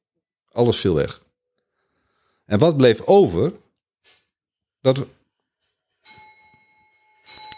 [0.52, 1.22] alles viel weg.
[2.44, 3.52] En wat bleef over?
[4.80, 5.06] Dat we...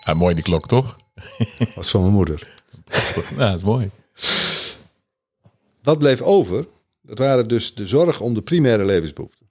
[0.02, 0.96] Ah, mooi die klok, toch?
[1.58, 2.54] Dat was van mijn moeder.
[3.36, 3.90] Ja, dat is mooi.
[5.82, 6.66] Wat bleef over?
[7.06, 9.50] Dat waren dus de zorg om de primaire levensbehoeften.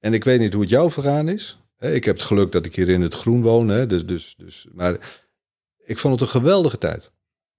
[0.00, 1.58] En ik weet niet hoe het jou vergaan is.
[1.78, 3.88] Ik heb het geluk dat ik hier in het groen woon.
[3.88, 5.22] Dus, dus, dus, maar
[5.84, 7.12] ik vond het een geweldige tijd.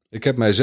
[0.09, 0.53] Ik heb mij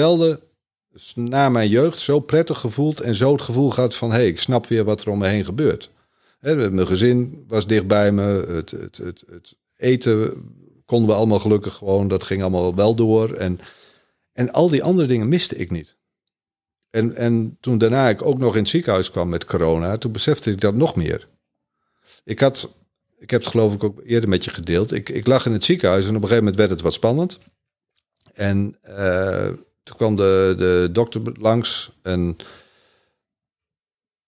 [1.15, 4.11] na mijn jeugd zo prettig gevoeld en zo het gevoel gehad van...
[4.11, 5.91] hé, hey, ik snap weer wat er om me heen gebeurt.
[6.41, 8.23] Mijn gezin was dicht bij me.
[8.23, 10.45] Het, het, het, het eten
[10.85, 12.09] konden we allemaal gelukkig gewoon.
[12.09, 13.33] Dat ging allemaal wel door.
[13.33, 13.61] En,
[14.33, 15.97] en al die andere dingen miste ik niet.
[16.93, 20.51] En, en toen daarna ik ook nog in het ziekenhuis kwam met corona, toen besefte
[20.51, 21.29] ik dat nog meer.
[22.25, 22.75] Ik had,
[23.19, 24.93] ik heb het geloof ik ook eerder met je gedeeld.
[24.93, 27.39] Ik, ik lag in het ziekenhuis en op een gegeven moment werd het wat spannend.
[28.33, 29.49] En uh,
[29.83, 32.37] toen kwam de, de dokter langs en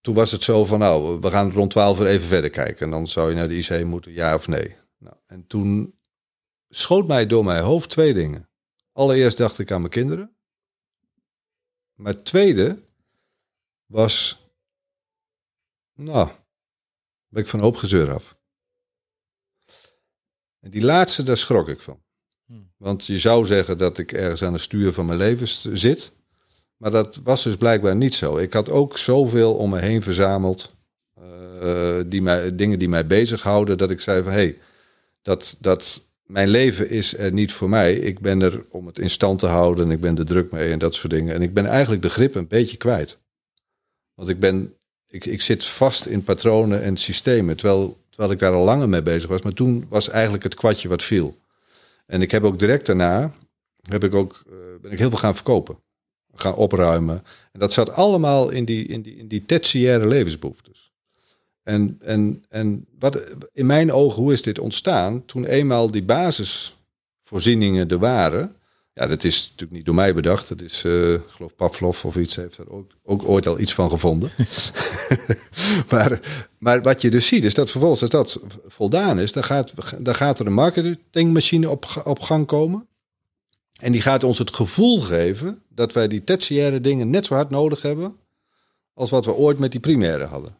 [0.00, 2.84] toen was het zo van, nou, we gaan rond 12 uur even verder kijken.
[2.84, 4.76] En dan zou je naar de IC moeten, ja of nee.
[4.98, 5.98] Nou, en toen
[6.68, 8.48] schoot mij door mijn hoofd twee dingen.
[8.92, 10.36] Allereerst dacht ik aan mijn kinderen.
[11.94, 12.82] Maar het tweede
[13.86, 14.44] was,
[15.94, 16.30] nou,
[17.28, 18.36] ben ik van hoop gezeur af.
[20.60, 22.02] En die laatste, daar schrok ik van.
[22.46, 22.72] Hmm.
[22.76, 26.12] Want je zou zeggen dat ik ergens aan het stuur van mijn leven zit.
[26.76, 28.36] Maar dat was dus blijkbaar niet zo.
[28.36, 30.74] Ik had ook zoveel om me heen verzameld.
[31.62, 33.78] Uh, die mij, dingen die mij bezighouden.
[33.78, 34.58] Dat ik zei van hé, hey,
[35.22, 37.94] dat, dat, mijn leven is er niet voor mij.
[37.94, 40.72] Ik ben er om het in stand te houden en ik ben er druk mee
[40.72, 41.34] en dat soort dingen.
[41.34, 43.18] En ik ben eigenlijk de grip een beetje kwijt.
[44.14, 44.74] Want ik ben,
[45.08, 49.02] ik, ik zit vast in patronen en systemen, terwijl, terwijl ik daar al langer mee
[49.02, 49.42] bezig was.
[49.42, 51.38] Maar toen was eigenlijk het kwartje wat viel.
[52.06, 53.34] En ik heb ook direct daarna,
[53.82, 55.78] heb ik ook, uh, ben ik heel veel gaan verkopen.
[56.34, 57.22] Gaan opruimen.
[57.52, 60.83] En dat zat allemaal in die, in die, in die tertiaire levensbehoeftes.
[61.64, 65.24] En, en, en wat, in mijn ogen, hoe is dit ontstaan?
[65.24, 68.56] Toen eenmaal die basisvoorzieningen er waren.
[68.94, 70.48] Ja, dat is natuurlijk niet door mij bedacht.
[70.48, 73.74] Dat is, uh, ik geloof Pavlov of iets heeft er ook, ook ooit al iets
[73.74, 74.30] van gevonden.
[75.90, 76.20] maar,
[76.58, 80.14] maar wat je dus ziet, is dat vervolgens, als dat voldaan is, dan gaat, dan
[80.14, 82.86] gaat er een marketingmachine op, op gang komen.
[83.80, 87.50] En die gaat ons het gevoel geven dat wij die tertiaire dingen net zo hard
[87.50, 88.16] nodig hebben
[88.94, 90.56] als wat we ooit met die primaire hadden.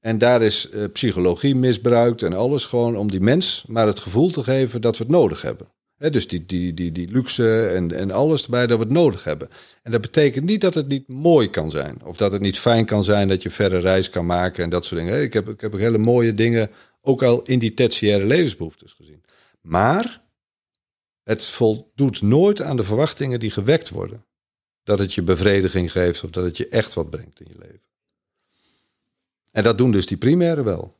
[0.00, 4.30] En daar is uh, psychologie misbruikt en alles gewoon om die mens maar het gevoel
[4.30, 5.68] te geven dat we het nodig hebben.
[5.96, 9.48] dus die, die, die, die luxe en, en alles erbij dat we het nodig hebben.
[9.82, 12.04] En dat betekent niet dat het niet mooi kan zijn.
[12.04, 14.84] Of dat het niet fijn kan zijn dat je verre reis kan maken en dat
[14.84, 15.22] soort dingen.
[15.22, 19.24] Ik heb, ik heb hele mooie dingen ook al in die tertiaire levensbehoeftes gezien.
[19.60, 20.22] Maar
[21.22, 24.24] het voldoet nooit aan de verwachtingen die gewekt worden.
[24.82, 27.87] Dat het je bevrediging geeft of dat het je echt wat brengt in je leven.
[29.58, 30.96] En dat doen dus die primaire wel.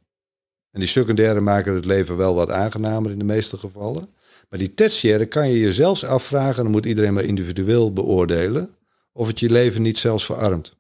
[0.71, 4.09] En die secundaire maken het leven wel wat aangenamer in de meeste gevallen.
[4.49, 8.75] Maar die tertiaire kan je je zelfs afvragen, dan moet iedereen maar individueel beoordelen,
[9.12, 10.77] of het je leven niet zelfs verarmt.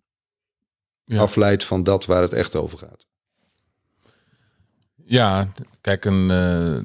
[1.04, 1.20] Ja.
[1.20, 3.06] Afleidt van dat waar het echt over gaat.
[5.04, 5.48] Ja,
[5.80, 6.84] kijk, een, uh,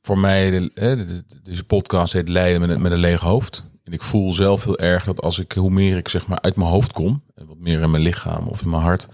[0.00, 3.64] voor mij, de, deze podcast heet Leiden met, met een leeg hoofd.
[3.84, 6.56] En ik voel zelf heel erg dat als ik, hoe meer ik zeg maar uit
[6.56, 9.08] mijn hoofd kom, en wat meer in mijn lichaam of in mijn hart,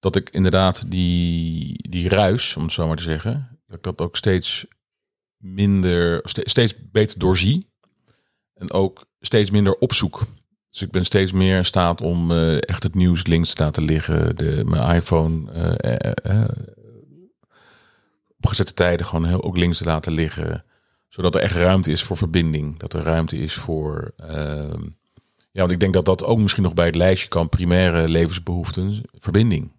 [0.00, 4.00] dat ik inderdaad die, die ruis, om het zo maar te zeggen, dat ik dat
[4.00, 4.66] ook steeds
[5.36, 7.74] minder, steeds beter doorzie.
[8.54, 10.22] En ook steeds minder opzoek.
[10.70, 13.82] Dus ik ben steeds meer in staat om uh, echt het nieuws links te laten
[13.82, 14.36] liggen.
[14.36, 16.44] De, mijn iPhone uh, uh,
[18.38, 20.64] op gezette tijden gewoon heel, ook links te laten liggen.
[21.08, 22.78] Zodat er echt ruimte is voor verbinding.
[22.78, 24.12] Dat er ruimte is voor...
[24.16, 24.82] Ehm,
[25.52, 27.48] ja, want ik denk dat dat ook misschien nog bij het lijstje kan.
[27.48, 29.72] Primaire levensbehoeften, verbinding.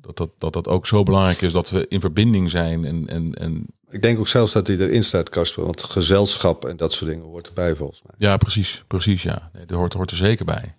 [0.00, 2.84] Dat, dat, dat dat ook zo belangrijk is dat we in verbinding zijn.
[2.84, 3.66] En, en, en...
[3.88, 5.64] Ik denk ook zelfs dat hij erin staat, Kasper.
[5.64, 8.14] Want gezelschap en dat soort dingen hoort erbij volgens mij.
[8.18, 8.84] Ja, precies.
[8.86, 9.50] Precies, ja.
[9.52, 10.76] Nee, dat hoort, hoort er zeker bij.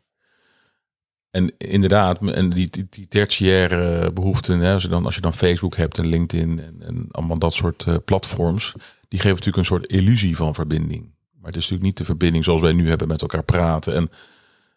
[1.30, 5.34] En inderdaad, en die, die, die tertiaire behoeften, hè, als, je dan, als je dan
[5.34, 8.74] Facebook hebt en LinkedIn en, en allemaal dat soort uh, platforms,
[9.08, 11.02] die geven natuurlijk een soort illusie van verbinding.
[11.32, 13.96] Maar het is natuurlijk niet de verbinding zoals wij nu hebben met elkaar praten.
[13.96, 14.10] En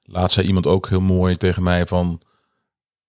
[0.02, 2.20] laat zei iemand ook heel mooi tegen mij van,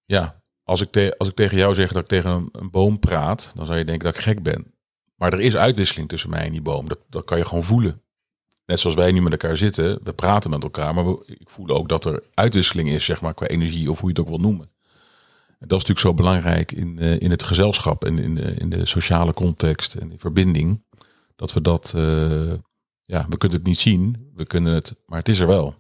[0.06, 0.40] ja,
[0.71, 3.77] als ik, als ik tegen jou zeg dat ik tegen een, boom praat, dan zou
[3.77, 4.73] je denken dat ik gek ben.
[5.15, 6.88] Maar er is uitwisseling tussen mij en die boom.
[6.88, 8.01] Dat, dat kan je gewoon voelen.
[8.65, 11.89] Net zoals wij nu met elkaar zitten, we praten met elkaar, maar ik voel ook
[11.89, 14.69] dat er uitwisseling is, zeg maar, qua energie of hoe je het ook wil noemen.
[15.57, 18.69] En dat is natuurlijk zo belangrijk in, uh, in het gezelschap en in de, in
[18.69, 20.84] de sociale context en de verbinding.
[21.36, 22.53] Dat we dat, uh,
[23.05, 25.75] ja, we kunnen het niet zien, we kunnen het, maar het is er wel.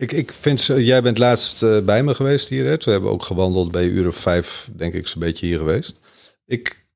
[0.00, 2.64] Ik, ik vind, jij bent laatst uh, bij me geweest hier.
[2.64, 2.76] Hè?
[2.76, 6.00] We hebben ook gewandeld bij uur of vijf, denk ik, zo'n beetje hier geweest.
[6.46, 6.86] Ik,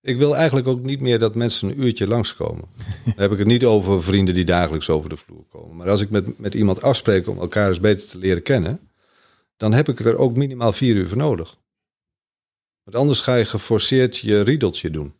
[0.00, 2.64] ik wil eigenlijk ook niet meer dat mensen een uurtje langskomen.
[3.04, 5.76] Dan heb ik het niet over vrienden die dagelijks over de vloer komen.
[5.76, 8.90] Maar als ik met, met iemand afspreek om elkaar eens beter te leren kennen,
[9.56, 11.56] dan heb ik er ook minimaal vier uur voor nodig.
[12.82, 15.14] Want anders ga je geforceerd je riedeltje doen.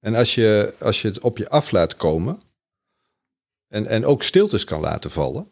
[0.00, 2.40] En als je, als je het op je af laat komen
[3.68, 5.48] en, en ook stiltes kan laten vallen,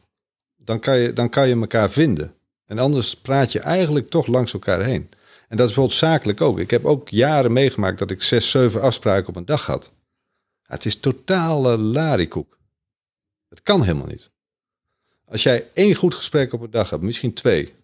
[0.68, 2.34] dan kan, je, dan kan je elkaar vinden.
[2.66, 5.10] En anders praat je eigenlijk toch langs elkaar heen.
[5.48, 6.58] En dat is bijvoorbeeld zakelijk ook.
[6.58, 9.92] Ik heb ook jaren meegemaakt dat ik zes, zeven afspraken op een dag had.
[10.62, 12.58] het is totale larikoek.
[13.48, 14.30] Het kan helemaal niet.
[15.24, 17.74] Als jij één goed gesprek op een dag hebt, misschien twee,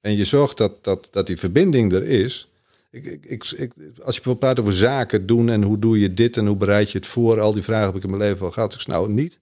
[0.00, 2.48] en je zorgt dat, dat, dat die verbinding er is.
[2.90, 6.36] Ik, ik, ik, als je bijvoorbeeld praat over zaken doen en hoe doe je dit
[6.36, 8.52] en hoe bereid je het voor, al die vragen heb ik in mijn leven al
[8.52, 8.74] gehad.
[8.74, 9.38] Ik nou niet.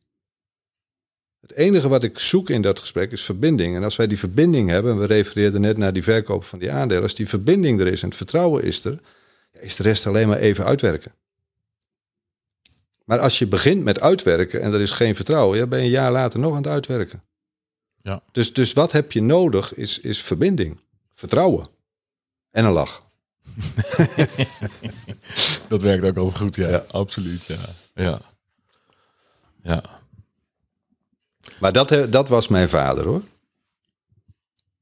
[1.47, 3.77] Het enige wat ik zoek in dat gesprek is verbinding.
[3.77, 6.73] En als wij die verbinding hebben, en we refereerden net naar die verkoop van die
[6.73, 9.01] aandelen, als die verbinding er is en het vertrouwen is er,
[9.61, 11.13] is de rest alleen maar even uitwerken.
[13.05, 15.91] Maar als je begint met uitwerken en er is geen vertrouwen, ja, ben je een
[15.91, 17.23] jaar later nog aan het uitwerken.
[18.03, 18.23] Ja.
[18.33, 20.81] Dus, dus wat heb je nodig is, is verbinding,
[21.13, 21.67] vertrouwen
[22.51, 23.05] en een lach.
[25.69, 26.69] dat werkt ook altijd goed, ja.
[26.69, 26.85] ja.
[26.91, 27.59] Absoluut, ja.
[27.95, 28.21] Ja.
[29.63, 30.05] ja.
[31.61, 33.23] Maar dat, dat was mijn vader hoor.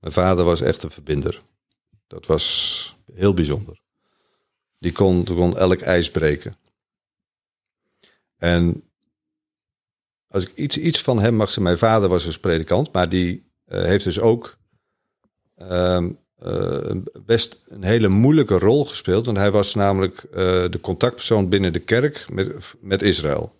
[0.00, 1.42] Mijn vader was echt een verbinder.
[2.06, 3.80] Dat was heel bijzonder.
[4.78, 6.56] Die kon, elk ijs breken.
[8.36, 8.82] En
[10.28, 13.44] als ik iets, iets van hem mag zeggen, mijn vader was dus predikant, maar die
[13.68, 14.56] uh, heeft dus ook
[15.58, 16.06] uh,
[16.46, 16.90] uh,
[17.26, 19.26] best een hele moeilijke rol gespeeld.
[19.26, 20.36] Want hij was namelijk uh,
[20.70, 23.54] de contactpersoon binnen de kerk met, met Israël.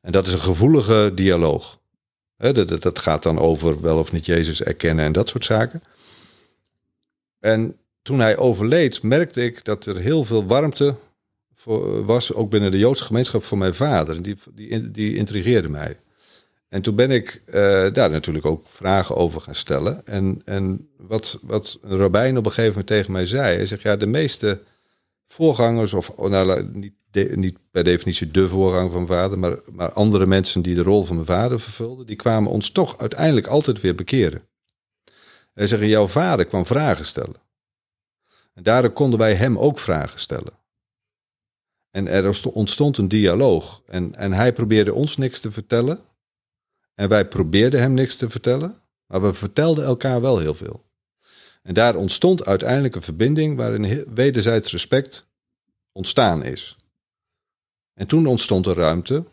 [0.00, 1.80] En dat is een gevoelige dialoog
[2.50, 5.82] dat, dat gaat dan over wel of niet Jezus erkennen en dat soort zaken.
[7.40, 10.94] En toen hij overleed, merkte ik dat er heel veel warmte
[12.04, 14.22] was, ook binnen de Joodse gemeenschap, voor mijn vader.
[14.22, 15.96] Die, die, die intrigeerde mij.
[16.68, 17.54] En toen ben ik uh,
[17.92, 20.06] daar natuurlijk ook vragen over gaan stellen.
[20.06, 23.82] En, en wat, wat een rabbijn op een gegeven moment tegen mij zei, hij zegt,
[23.82, 24.60] ja, de meeste
[25.26, 26.94] voorgangers, of nou, niet
[27.34, 31.14] niet per definitie de voorgang van vader, maar, maar andere mensen die de rol van
[31.14, 34.48] mijn vader vervulden, die kwamen ons toch uiteindelijk altijd weer bekeren.
[35.54, 37.36] Hij zeggen, jouw vader kwam vragen stellen.
[38.54, 40.60] En daardoor konden wij hem ook vragen stellen.
[41.90, 43.82] En er ontstond een dialoog.
[43.86, 46.00] En, en hij probeerde ons niks te vertellen.
[46.94, 48.82] En wij probeerden hem niks te vertellen.
[49.06, 50.84] Maar we vertelden elkaar wel heel veel.
[51.62, 55.26] En daar ontstond uiteindelijk een verbinding waarin wederzijds respect
[55.92, 56.76] ontstaan is.
[57.94, 59.24] En toen ontstond er ruimte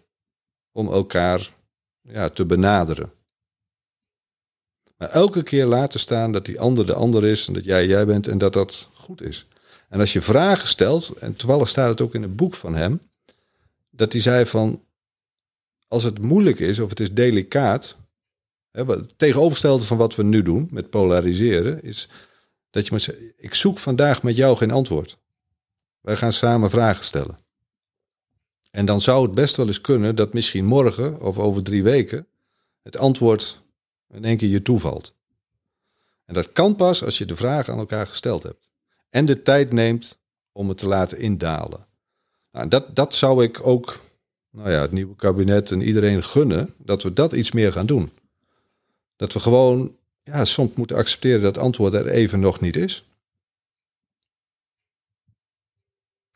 [0.72, 1.54] om elkaar
[2.02, 3.12] ja, te benaderen.
[4.98, 8.06] Maar elke keer laten staan dat die ander de ander is en dat jij jij
[8.06, 9.48] bent en dat dat goed is.
[9.90, 13.02] En als je vragen stelt, en toevallig staat het ook in het boek van hem,
[13.90, 14.84] dat hij zei van,
[15.88, 17.98] als het moeilijk is of het is delicaat,
[18.72, 22.10] hè, het tegenovergestelde van wat we nu doen met polariseren, is
[22.70, 25.18] dat je moet zeggen, ik zoek vandaag met jou geen antwoord.
[26.02, 27.38] Wij gaan samen vragen stellen.
[28.72, 32.28] En dan zou het best wel eens kunnen dat misschien morgen of over drie weken
[32.82, 33.62] het antwoord
[34.10, 35.14] in één keer je toevalt.
[36.26, 38.70] En dat kan pas als je de vraag aan elkaar gesteld hebt.
[39.10, 40.18] En de tijd neemt
[40.52, 41.86] om het te laten indalen.
[42.52, 44.00] Nou, dat, dat zou ik ook
[44.52, 48.12] nou ja, het nieuwe kabinet en iedereen gunnen, dat we dat iets meer gaan doen.
[49.16, 53.04] Dat we gewoon ja, soms moeten accepteren dat antwoord er even nog niet is.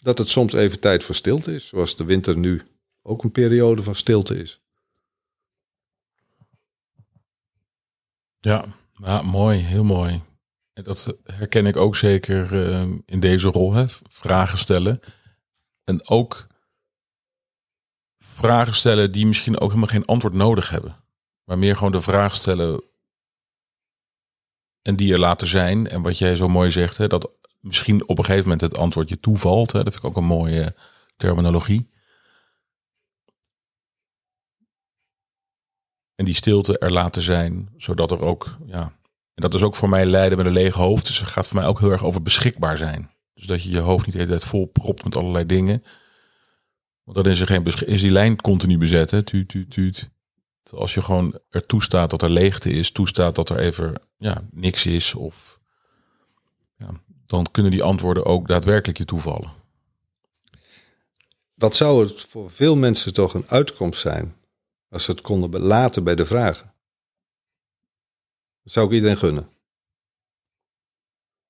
[0.03, 2.61] Dat het soms even tijd voor stilte is, zoals de winter nu
[3.01, 4.61] ook een periode van stilte is.
[8.39, 10.21] Ja, ja mooi, heel mooi.
[10.73, 13.85] Dat herken ik ook zeker uh, in deze rol, hè?
[14.07, 14.99] vragen stellen.
[15.83, 16.47] En ook
[18.17, 21.03] vragen stellen die misschien ook helemaal geen antwoord nodig hebben.
[21.43, 22.83] Maar meer gewoon de vraag stellen
[24.81, 25.87] en die er laten zijn.
[25.87, 27.31] En wat jij zo mooi zegt, hè, dat
[27.63, 29.71] misschien op een gegeven moment het antwoord je toevalt.
[29.71, 30.75] Hè, dat vind ik ook een mooie
[31.17, 31.91] terminologie.
[36.15, 38.81] En die stilte er laten zijn, zodat er ook, ja,
[39.33, 41.05] en dat is ook voor mij lijden met een lege hoofd.
[41.05, 43.11] Dus het gaat voor mij ook heel erg over beschikbaar zijn.
[43.33, 45.83] Dus dat je je hoofd niet de hele tijd vol propt met allerlei dingen.
[47.03, 49.23] Want dan is er geen is die lijn continu bezet, hè?
[49.23, 50.11] Tuut, tuut, tuut.
[50.71, 54.85] Als je gewoon er toestaat dat er leegte is, toestaat dat er even ja, niks
[54.85, 55.61] is, of
[57.33, 59.51] dan kunnen die antwoorden ook daadwerkelijk je toevallen.
[61.53, 64.35] Wat zou het voor veel mensen toch een uitkomst zijn
[64.89, 66.73] als ze het konden laten bij de vragen?
[68.63, 69.49] Dat zou ik iedereen gunnen.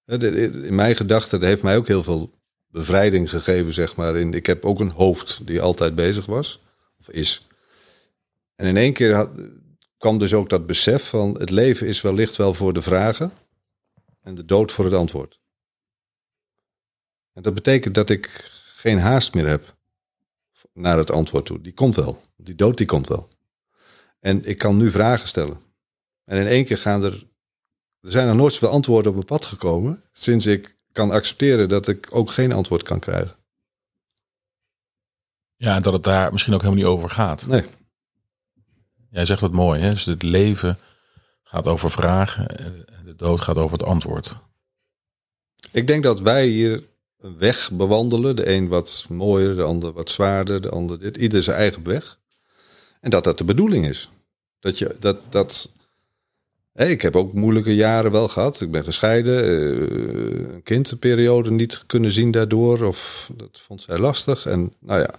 [0.05, 2.31] In mijn gedachten, heeft mij ook heel veel
[2.67, 4.15] bevrijding gegeven, zeg maar.
[4.15, 6.59] In, ik heb ook een hoofd die altijd bezig was,
[6.99, 7.47] of is.
[8.55, 9.29] En in één keer had,
[9.97, 13.31] kwam dus ook dat besef van het leven is wellicht wel voor de vragen
[14.21, 15.41] en de dood voor het antwoord.
[17.33, 19.75] En dat betekent dat ik geen haast meer heb
[20.73, 21.61] naar het antwoord toe.
[21.61, 22.21] Die komt wel.
[22.37, 23.27] Die dood die komt wel.
[24.19, 25.61] En ik kan nu vragen stellen.
[26.25, 27.31] En in één keer gaan er.
[28.01, 30.03] Er zijn er nooit zoveel antwoorden op mijn pad gekomen.
[30.11, 33.35] Sinds ik kan accepteren dat ik ook geen antwoord kan krijgen.
[35.55, 37.47] Ja, en dat het daar misschien ook helemaal niet over gaat.
[37.47, 37.63] Nee.
[39.09, 39.89] Jij zegt het mooi, hè?
[39.89, 40.77] Dus het leven
[41.43, 44.35] gaat over vragen en de dood gaat over het antwoord.
[45.71, 46.83] Ik denk dat wij hier
[47.23, 48.35] een weg bewandelen.
[48.35, 51.17] De een wat mooier, de ander wat zwaarder, de ander dit.
[51.17, 52.19] Ieder zijn eigen weg.
[52.99, 54.09] En dat dat de bedoeling is.
[54.59, 55.17] Dat je dat.
[55.29, 55.69] dat
[56.75, 58.61] ik heb ook moeilijke jaren wel gehad.
[58.61, 62.81] Ik ben gescheiden, uh, een kindperiode niet kunnen zien daardoor.
[62.81, 64.45] Of dat vond zij lastig.
[64.45, 65.15] En nou ja,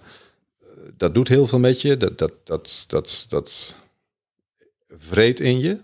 [0.97, 1.97] dat doet heel veel met je.
[1.97, 3.75] Dat, dat, dat, dat, dat
[4.87, 5.77] vreet in je.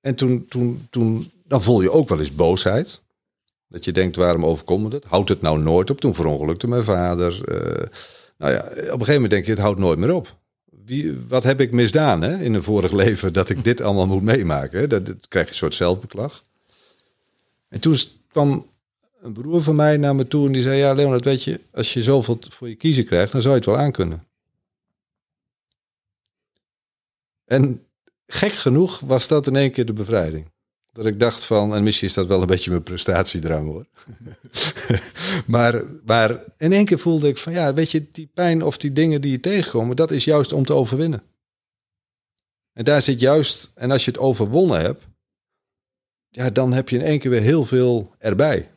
[0.00, 3.00] En toen, toen, toen, dan voel je ook wel eens boosheid.
[3.70, 5.04] Dat je denkt, waarom overkomt het?
[5.04, 6.00] Houdt het nou nooit op?
[6.00, 7.40] Toen verongelukte mijn vader.
[7.48, 7.86] Uh,
[8.36, 10.36] nou ja, op een gegeven moment denk je, het houdt nooit meer op.
[10.84, 14.22] Wie, wat heb ik misdaan hè, in een vorig leven dat ik dit allemaal moet
[14.22, 14.88] meemaken?
[14.88, 16.42] Dat, dat krijg je een soort zelfbeklag.
[17.68, 17.96] En toen
[18.28, 18.66] kwam
[19.20, 21.92] een broer van mij naar me toe en die zei: Ja, Leonard, weet je, als
[21.94, 24.26] je zoveel voor je kiezen krijgt, dan zou je het wel aankunnen.
[27.44, 27.86] En
[28.26, 30.50] gek genoeg was dat in één keer de bevrijding.
[30.92, 33.86] Dat ik dacht van, en misschien is dat wel een beetje mijn prestatiedrang hoor.
[35.46, 38.92] maar, maar in één keer voelde ik van, ja, weet je, die pijn of die
[38.92, 41.22] dingen die je tegenkomen, dat is juist om te overwinnen.
[42.72, 45.04] En daar zit juist, en als je het overwonnen hebt,
[46.28, 48.70] ja, dan heb je in één keer weer heel veel erbij.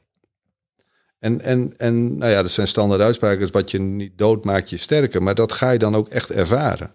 [1.19, 4.77] En, en, en nou ja, dat zijn standaard uitspraken, wat je niet dood maakt je
[4.77, 6.93] sterker, maar dat ga je dan ook echt ervaren.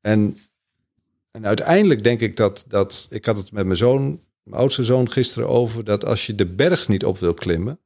[0.00, 0.38] En,
[1.30, 5.10] en uiteindelijk denk ik dat, dat, ik had het met mijn zoon mijn oudste zoon
[5.10, 7.78] gisteren over dat als je de berg niet op wil klimmen,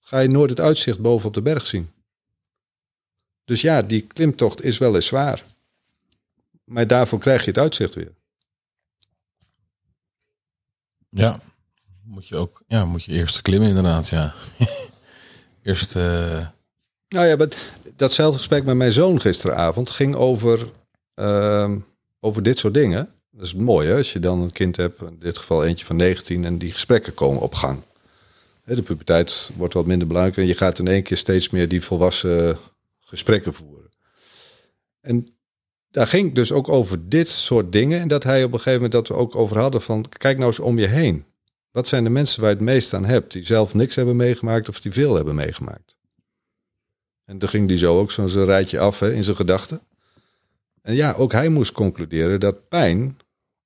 [0.00, 1.90] ga je nooit het uitzicht boven op de berg zien.
[3.44, 5.44] Dus ja, die klimtocht is wel eens zwaar.
[6.64, 8.12] Maar daarvoor krijg je het uitzicht weer.
[11.08, 11.40] Ja,
[12.02, 14.34] moet je ook, ja, moet je eerst klimmen inderdaad, ja.
[15.62, 15.96] Eerst...
[15.96, 16.48] Uh...
[17.08, 17.48] Nou ja,
[17.96, 20.70] datzelfde gesprek met mijn zoon gisteravond ging over,
[21.14, 21.76] uh,
[22.20, 23.14] over dit soort dingen.
[23.36, 25.96] Dat is mooi hè, als je dan een kind hebt, in dit geval eentje van
[25.96, 27.80] 19, en die gesprekken komen op gang.
[28.64, 31.82] De puberteit wordt wat minder belangrijk en je gaat in één keer steeds meer die
[31.82, 32.58] volwassen
[33.00, 33.88] gesprekken voeren.
[35.00, 35.26] En
[35.90, 38.00] daar ging dus ook over dit soort dingen.
[38.00, 40.50] En dat hij op een gegeven moment dat we ook over hadden van kijk nou
[40.50, 41.24] eens om je heen.
[41.70, 43.32] Wat zijn de mensen waar je het meest aan hebt?
[43.32, 45.96] Die zelf niks hebben meegemaakt of die veel hebben meegemaakt.
[47.24, 49.80] En dan ging die zo ook zo'n rijtje af hè, in zijn gedachten.
[50.82, 53.16] En ja, ook hij moest concluderen dat pijn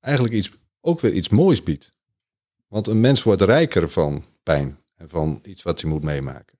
[0.08, 0.50] eigenlijk iets,
[0.80, 1.92] ook weer iets moois biedt.
[2.68, 6.58] Want een mens wordt rijker van pijn en van iets wat hij moet meemaken.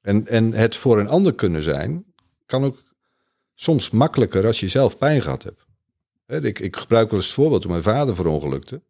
[0.00, 2.04] En, en het voor een ander kunnen zijn,
[2.46, 2.82] kan ook
[3.54, 5.66] soms makkelijker als je zelf pijn gehad hebt.
[6.44, 8.82] ik, ik gebruik wel eens het voorbeeld toen mijn vader verongelukte.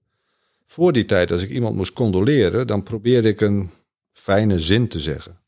[0.67, 3.71] Voor die tijd, als ik iemand moest condoleren, dan probeerde ik een
[4.11, 5.41] fijne zin te zeggen.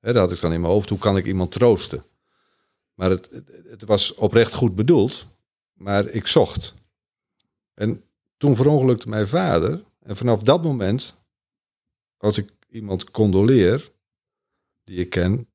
[0.00, 2.04] Dat had ik dan in mijn hoofd, hoe kan ik iemand troosten?
[2.94, 5.26] Maar het, het, was oprecht goed bedoeld,
[5.72, 6.74] maar ik zocht.
[7.74, 8.04] En
[8.36, 9.84] toen verongelukte mijn vader.
[10.00, 11.16] En vanaf dat moment,
[12.16, 13.92] als ik iemand condoleer,
[14.84, 15.48] die ik ken,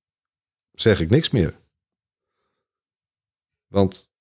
[0.72, 1.60] zeg ik niks meer.
[3.68, 4.12] Want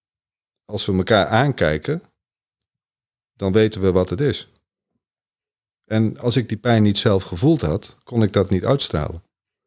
[0.65, 2.03] als we elkaar aankijken,
[3.33, 4.49] dan weten we wat het is.
[5.85, 9.23] En als ik die pijn niet zelf gevoeld had, kon ik dat niet uitstralen.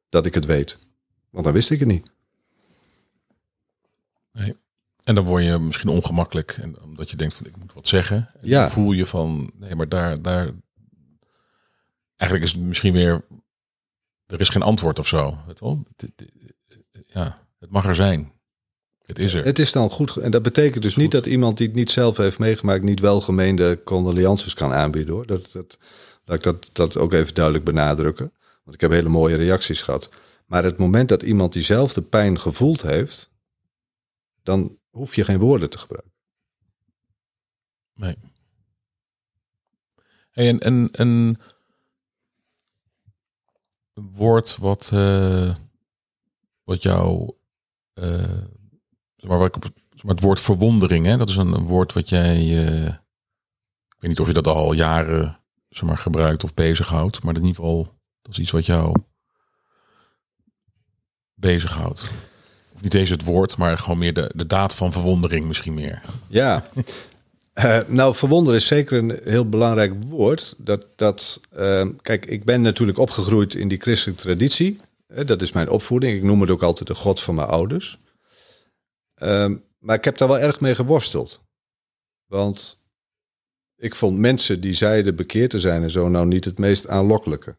[0.10, 0.78] Dat ik het weet.
[1.30, 2.12] Want dan wist ik het niet.
[4.32, 4.58] Nee.
[5.04, 6.58] En dan word je misschien ongemakkelijk.
[6.62, 8.18] En omdat je denkt van ik moet wat zeggen.
[8.18, 8.62] En ja.
[8.62, 10.52] Dan voel je van nee, maar daar, daar.
[12.16, 13.26] Eigenlijk is het misschien weer.
[14.26, 15.38] Er is geen antwoord of zo.
[15.60, 15.84] Wel?
[17.08, 18.32] Ja, het mag er zijn.
[19.06, 19.46] Het is er.
[19.46, 20.16] Het is dan goed.
[20.16, 23.82] En dat betekent dus niet dat iemand die het niet zelf heeft meegemaakt, niet welgemeende
[23.84, 25.26] condolences kan aanbieden hoor.
[25.26, 25.78] Dat, dat,
[26.26, 28.34] Laat ik dat, dat ook even duidelijk benadrukken.
[28.64, 30.10] Want ik heb hele mooie reacties gehad.
[30.46, 33.30] Maar het moment dat iemand diezelfde pijn gevoeld heeft,
[34.44, 36.14] dan hoef je geen woorden te gebruiken.
[37.94, 38.18] Nee.
[40.32, 41.38] Hey, en, en,
[43.94, 45.56] een woord wat, uh,
[46.64, 47.34] wat jou.
[47.94, 48.44] Uh,
[49.16, 49.58] maar, wat
[50.04, 52.38] maar het woord verwondering, hè, dat is een, woord wat jij.
[52.46, 52.88] Uh,
[53.88, 55.40] ik weet niet of je dat al jaren
[55.70, 57.24] zeg maar, gebruikt of bezighoudt.
[57.24, 58.96] Maar in ieder geval, dat is iets wat jou
[61.34, 62.12] bezighoudt.
[62.82, 66.02] Niet eens het woord, maar gewoon meer de, de daad van verwondering misschien meer.
[66.28, 66.66] Ja,
[67.54, 70.56] uh, nou verwonderen is zeker een heel belangrijk woord.
[70.58, 74.80] Dat, dat, uh, kijk, ik ben natuurlijk opgegroeid in die christelijke traditie.
[75.08, 76.18] Uh, dat is mijn opvoeding.
[76.18, 77.98] Ik noem het ook altijd de God van mijn ouders.
[79.16, 81.40] Ehm, maar ik heb daar wel erg mee geworsteld.
[82.26, 82.82] Want
[83.76, 87.58] ik vond mensen die zeiden bekeerd te zijn en zo nou niet het meest aanlokkelijke.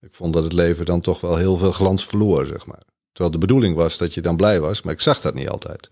[0.00, 2.82] Ik vond dat het leven dan toch wel heel veel glans verloor, zeg maar.
[3.18, 5.90] Terwijl de bedoeling was dat je dan blij was, maar ik zag dat niet altijd.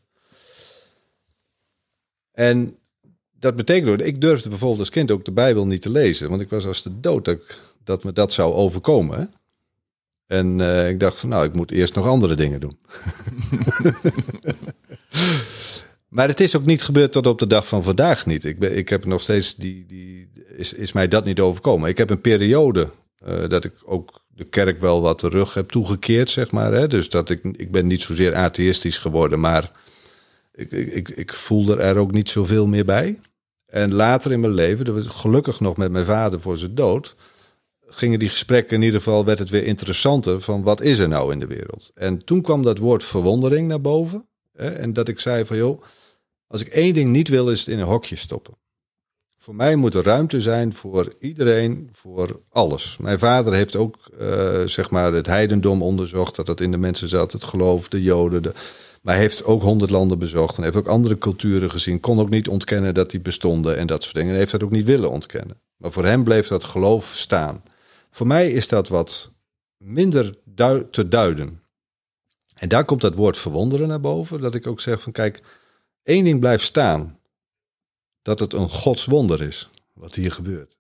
[2.33, 2.79] En
[3.33, 6.49] dat betekende, ik durfde bijvoorbeeld als kind ook de Bijbel niet te lezen, want ik
[6.49, 7.37] was als de dood
[7.85, 9.31] dat, me dat zou overkomen.
[10.27, 12.79] En uh, ik dacht van, nou, ik moet eerst nog andere dingen doen.
[16.09, 18.45] Maar het is ook niet gebeurd tot op de dag van vandaag niet.
[18.45, 21.89] Ik, ik heb nog steeds die, die is, is mij dat niet overkomen.
[21.89, 22.91] Ik heb een periode
[23.27, 26.73] uh, dat ik ook de kerk wel wat terug heb toegekeerd, zeg maar.
[26.73, 26.87] Hè?
[26.87, 29.71] Dus dat ik, ik ben niet zozeer atheïstisch geworden, maar
[30.53, 33.21] ik, ik, ik voelde er ook niet zoveel meer bij.
[33.67, 37.17] En later in mijn leven, gelukkig nog met mijn vader voor zijn dood,
[37.87, 41.33] gingen die gesprekken in ieder geval, werd het weer interessanter van wat is er nou
[41.33, 41.91] in de wereld.
[41.95, 44.27] En toen kwam dat woord verwondering naar boven.
[44.53, 44.69] Hè?
[44.69, 45.83] En dat ik zei van joh,
[46.47, 48.55] als ik één ding niet wil, is het in een hokje stoppen.
[49.47, 52.97] Voor mij moet er ruimte zijn voor iedereen, voor alles.
[53.01, 57.09] Mijn vader heeft ook uh, zeg maar het heidendom onderzocht, dat dat in de mensen
[57.09, 58.43] zat, het geloof, de joden.
[58.43, 58.53] De,
[59.03, 62.01] maar hij heeft ook honderd landen bezocht en heeft ook andere culturen gezien.
[62.01, 64.33] Kon ook niet ontkennen dat die bestonden en dat soort dingen.
[64.33, 65.61] En heeft dat ook niet willen ontkennen.
[65.77, 67.63] Maar voor hem bleef dat geloof staan.
[68.11, 69.31] Voor mij is dat wat
[69.77, 70.35] minder
[70.91, 71.63] te duiden.
[72.55, 74.41] En daar komt dat woord verwonderen naar boven.
[74.41, 75.43] Dat ik ook zeg van kijk,
[76.03, 77.16] één ding blijft staan.
[78.27, 80.79] Dat het een godswonder is wat hier gebeurt.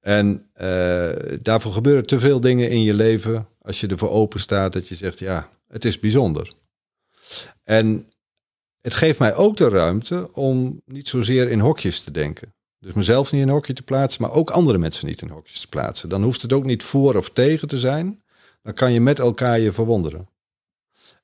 [0.00, 1.10] En uh,
[1.42, 3.48] daarvoor gebeuren te veel dingen in je leven.
[3.62, 6.52] Als je ervoor open staat dat je zegt, ja, het is bijzonder.
[7.64, 8.08] En
[8.80, 12.54] het geeft mij ook de ruimte om niet zozeer in hokjes te denken.
[12.78, 15.60] Dus mezelf niet in een hokje te plaatsen, maar ook andere mensen niet in hokjes
[15.60, 16.08] te plaatsen.
[16.08, 18.22] Dan hoeft het ook niet voor of tegen te zijn.
[18.62, 20.28] Dan kan je met elkaar je verwonderen.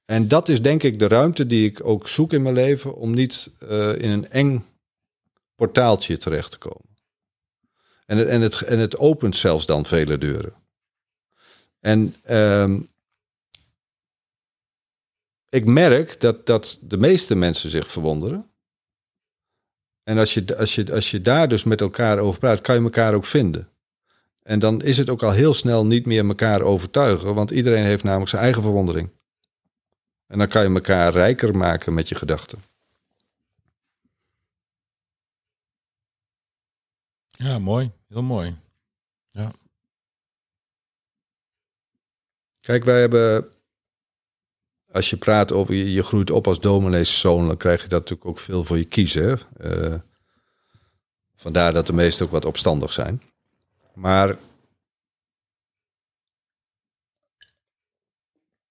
[0.04, 3.14] En dat is denk ik de ruimte die ik ook zoek in mijn leven om
[3.14, 4.64] niet uh, in een eng
[5.54, 6.94] portaaltje terecht te komen.
[8.06, 10.54] En het, en, het, en het opent zelfs dan vele deuren.
[11.80, 12.80] En ehm,
[15.48, 18.50] ik merk dat, dat de meeste mensen zich verwonderen.
[20.02, 22.82] En als je, als, je, als je daar dus met elkaar over praat, kan je
[22.82, 23.68] elkaar ook vinden.
[24.42, 28.04] En dan is het ook al heel snel niet meer elkaar overtuigen, want iedereen heeft
[28.04, 29.10] namelijk zijn eigen verwondering.
[30.26, 32.62] En dan kan je elkaar rijker maken met je gedachten.
[37.36, 37.92] Ja, mooi.
[38.08, 38.56] Heel mooi.
[39.28, 39.52] Ja.
[42.60, 43.50] Kijk, wij hebben,
[44.90, 48.28] als je praat over je, je groeit op als domineeszoon, dan krijg je dat natuurlijk
[48.28, 49.38] ook veel voor je kiezen.
[49.60, 49.98] Uh,
[51.34, 53.22] vandaar dat de meesten ook wat opstandig zijn.
[53.94, 54.38] Maar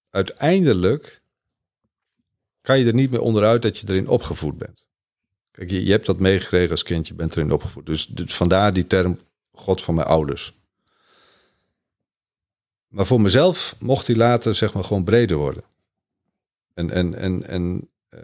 [0.10, 1.24] uiteindelijk
[2.62, 4.88] kan je er niet meer onderuit dat je erin opgevoed bent.
[5.54, 7.86] Kijk, je, je hebt dat meegekregen als kind, je bent erin opgevoed.
[7.86, 9.20] Dus, dus vandaar die term
[9.52, 10.54] God van mijn ouders.
[12.88, 15.64] Maar voor mezelf mocht die later zeg maar gewoon breder worden.
[16.74, 18.20] En, en, en, en uh,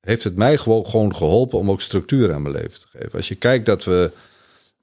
[0.00, 3.12] heeft het mij gewoon, gewoon geholpen om ook structuur aan mijn leven te geven.
[3.12, 4.12] Als je kijkt dat we.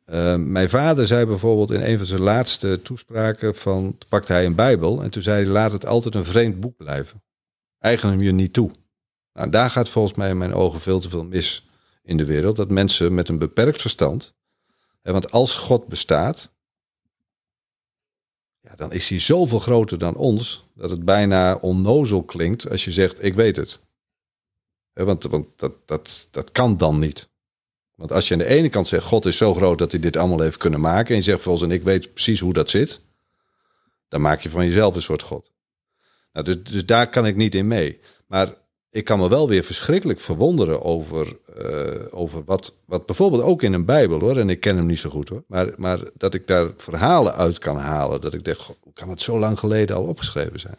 [0.05, 4.55] Uh, mijn vader zei bijvoorbeeld in een van zijn laatste toespraken van pakte hij een
[4.55, 7.23] Bijbel en toen zei hij laat het altijd een vreemd boek blijven.
[7.77, 8.71] Eigen hem je niet toe.
[9.33, 11.68] Nou, daar gaat volgens mij in mijn ogen veel te veel mis
[12.09, 12.55] in de wereld.
[12.55, 14.33] Dat mensen met een beperkt verstand.
[15.01, 16.49] Hè, want als God bestaat,
[18.61, 20.67] ja, dan is hij zoveel groter dan ons.
[20.75, 23.79] Dat het bijna onnozel klinkt als je zegt: Ik weet het.
[24.93, 27.29] Hè, want want dat, dat, dat kan dan niet.
[27.95, 30.17] Want als je aan de ene kant zegt: God is zo groot dat hij dit
[30.17, 31.09] allemaal heeft kunnen maken.
[31.09, 33.01] En je zegt volgens en ik weet precies hoe dat zit.
[34.07, 35.51] Dan maak je van jezelf een soort God.
[36.33, 37.99] Nou, dus, dus daar kan ik niet in mee.
[38.27, 38.53] Maar
[38.91, 43.73] ik kan me wel weer verschrikkelijk verwonderen over, uh, over wat, wat bijvoorbeeld ook in
[43.73, 46.47] een Bijbel hoor, en ik ken hem niet zo goed hoor, maar, maar dat ik
[46.47, 48.21] daar verhalen uit kan halen.
[48.21, 50.77] Dat ik denk, hoe kan het zo lang geleden al opgeschreven zijn?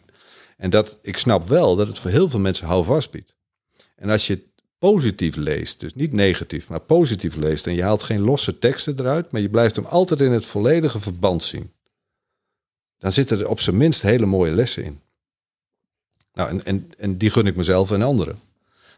[0.57, 3.35] En dat ik snap wel dat het voor heel veel mensen houvast biedt.
[3.95, 4.43] En als je het
[4.77, 9.31] positief leest, dus niet negatief, maar positief leest, en je haalt geen losse teksten eruit,
[9.31, 11.73] maar je blijft hem altijd in het volledige verband zien,
[12.97, 15.01] dan zitten er op zijn minst hele mooie lessen in.
[16.33, 18.39] Nou, en, en, en die gun ik mezelf en anderen.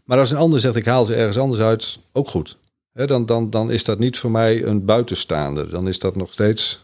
[0.04, 2.58] Maar als een ander zegt, ik haal ze ergens anders uit, ook goed.
[2.94, 5.70] dan, dan, dan is dat niet voor mij een buitenstaander.
[5.70, 6.84] Dan is dat nog steeds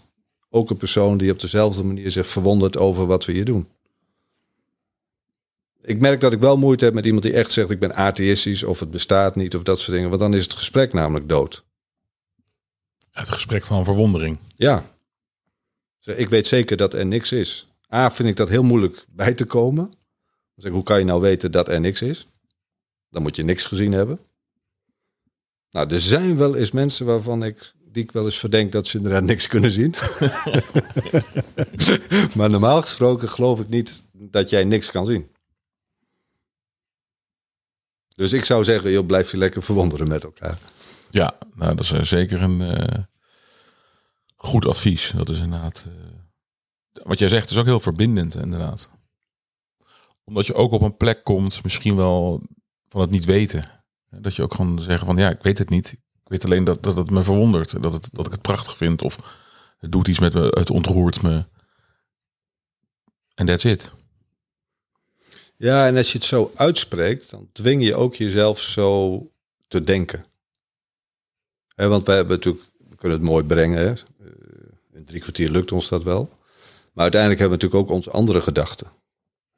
[0.49, 3.67] ook een persoon die op dezelfde manier zich verwondert over wat we hier doen.
[5.81, 8.63] Ik merk dat ik wel moeite heb met iemand die echt zegt: ik ben atheïstisch
[8.63, 10.09] of het bestaat niet of dat soort dingen.
[10.09, 11.63] Want dan is het gesprek namelijk dood.
[13.11, 14.37] Het gesprek van verwondering.
[14.55, 14.85] Ja.
[16.15, 17.67] Ik weet zeker dat er niks is.
[17.93, 19.91] A, vind ik dat heel moeilijk bij te komen.
[20.59, 22.27] Zeg, hoe kan je nou weten dat er niks is?
[23.09, 24.19] Dan moet je niks gezien hebben.
[25.71, 28.97] Nou, er zijn wel eens mensen waarvan ik, die ik wel eens verdenk dat ze
[28.97, 29.95] inderdaad niks kunnen zien.
[32.37, 35.31] maar normaal gesproken geloof ik niet dat jij niks kan zien.
[38.15, 40.57] Dus ik zou zeggen, joh, blijf je lekker verwonderen met elkaar.
[41.09, 43.03] Ja, nou, dat is eh, zeker een uh,
[44.35, 45.11] goed advies.
[45.15, 45.85] Dat is inderdaad.
[45.87, 45.93] Uh,
[47.03, 48.89] wat jij zegt is ook heel verbindend, inderdaad
[50.29, 52.41] omdat je ook op een plek komt, misschien wel
[52.89, 53.83] van het niet weten.
[54.09, 55.91] Dat je ook gewoon zeggen van ja, ik weet het niet.
[55.91, 57.83] Ik weet alleen dat, dat het me verwondert.
[57.83, 59.01] Dat, het, dat ik het prachtig vind.
[59.01, 59.17] Of
[59.77, 61.45] het doet iets met me, het ontroert me.
[63.35, 63.91] En that's it.
[65.57, 69.23] Ja, en als je het zo uitspreekt, dan dwing je ook jezelf zo
[69.67, 70.25] te denken.
[71.75, 73.77] want wij hebben natuurlijk, we kunnen het mooi brengen.
[73.77, 73.93] Hè?
[74.93, 76.29] In drie kwartier lukt ons dat wel.
[76.93, 78.98] Maar uiteindelijk hebben we natuurlijk ook onze andere gedachten.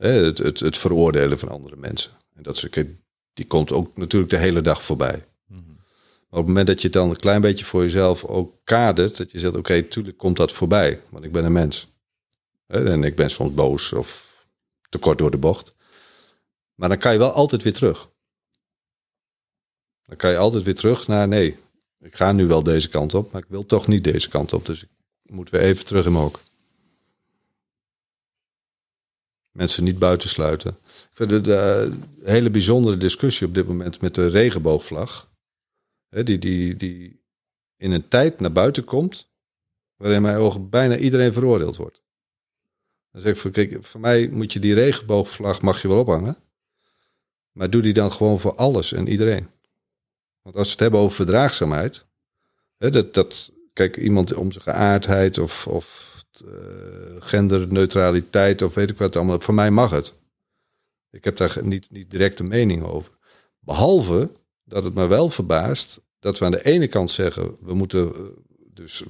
[0.09, 2.11] Het, het, het, veroordelen van andere mensen.
[2.35, 2.85] En dat soort,
[3.33, 5.23] die komt ook natuurlijk de hele dag voorbij.
[6.31, 9.17] Maar op het moment dat je het dan een klein beetje voor jezelf ook kadert,
[9.17, 11.87] dat je zegt, oké, okay, tuurlijk komt dat voorbij, want ik ben een mens.
[12.67, 14.31] En ik ben soms boos of
[14.89, 15.75] te kort door de bocht.
[16.75, 18.09] Maar dan kan je wel altijd weer terug.
[20.05, 21.57] Dan kan je altijd weer terug naar, nee,
[21.99, 24.65] ik ga nu wel deze kant op, maar ik wil toch niet deze kant op.
[24.65, 24.83] Dus
[25.23, 26.39] ik moet weer even terug in mijn hok.
[29.51, 30.77] Mensen niet buitensluiten.
[30.85, 35.29] Ik vind het een hele bijzondere discussie op dit moment met de regenboogvlag.
[36.09, 37.23] die, die, die
[37.77, 39.29] in een tijd naar buiten komt
[39.95, 42.01] waarin in mijn ogen bijna iedereen veroordeeld wordt.
[43.11, 46.37] Dan zeg ik van, kijk, voor mij moet je die regenboogvlag mag je wel ophangen.
[47.51, 49.47] Maar doe die dan gewoon voor alles en iedereen.
[50.41, 52.05] Want als we het hebben over verdraagzaamheid.
[52.77, 56.10] Hè, dat, dat, kijk, iemand om zijn geaardheid of, of
[57.19, 59.39] genderneutraliteit of weet ik wat allemaal.
[59.39, 60.13] Voor mij mag het.
[61.11, 63.11] Ik heb daar niet, niet direct een mening over.
[63.59, 64.29] Behalve
[64.63, 68.21] dat het me wel verbaast dat we aan de ene kant zeggen we moeten uh,
[68.73, 69.07] dus uh,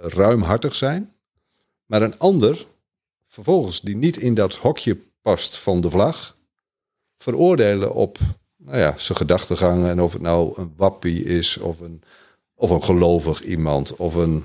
[0.00, 1.12] ruimhartig zijn.
[1.86, 2.66] Maar een ander
[3.24, 6.36] vervolgens die niet in dat hokje past van de vlag,
[7.16, 8.18] veroordelen op
[8.56, 12.02] nou ja, zijn gedachtegangen en of het nou een wappie is of een,
[12.54, 14.44] of een gelovig iemand of een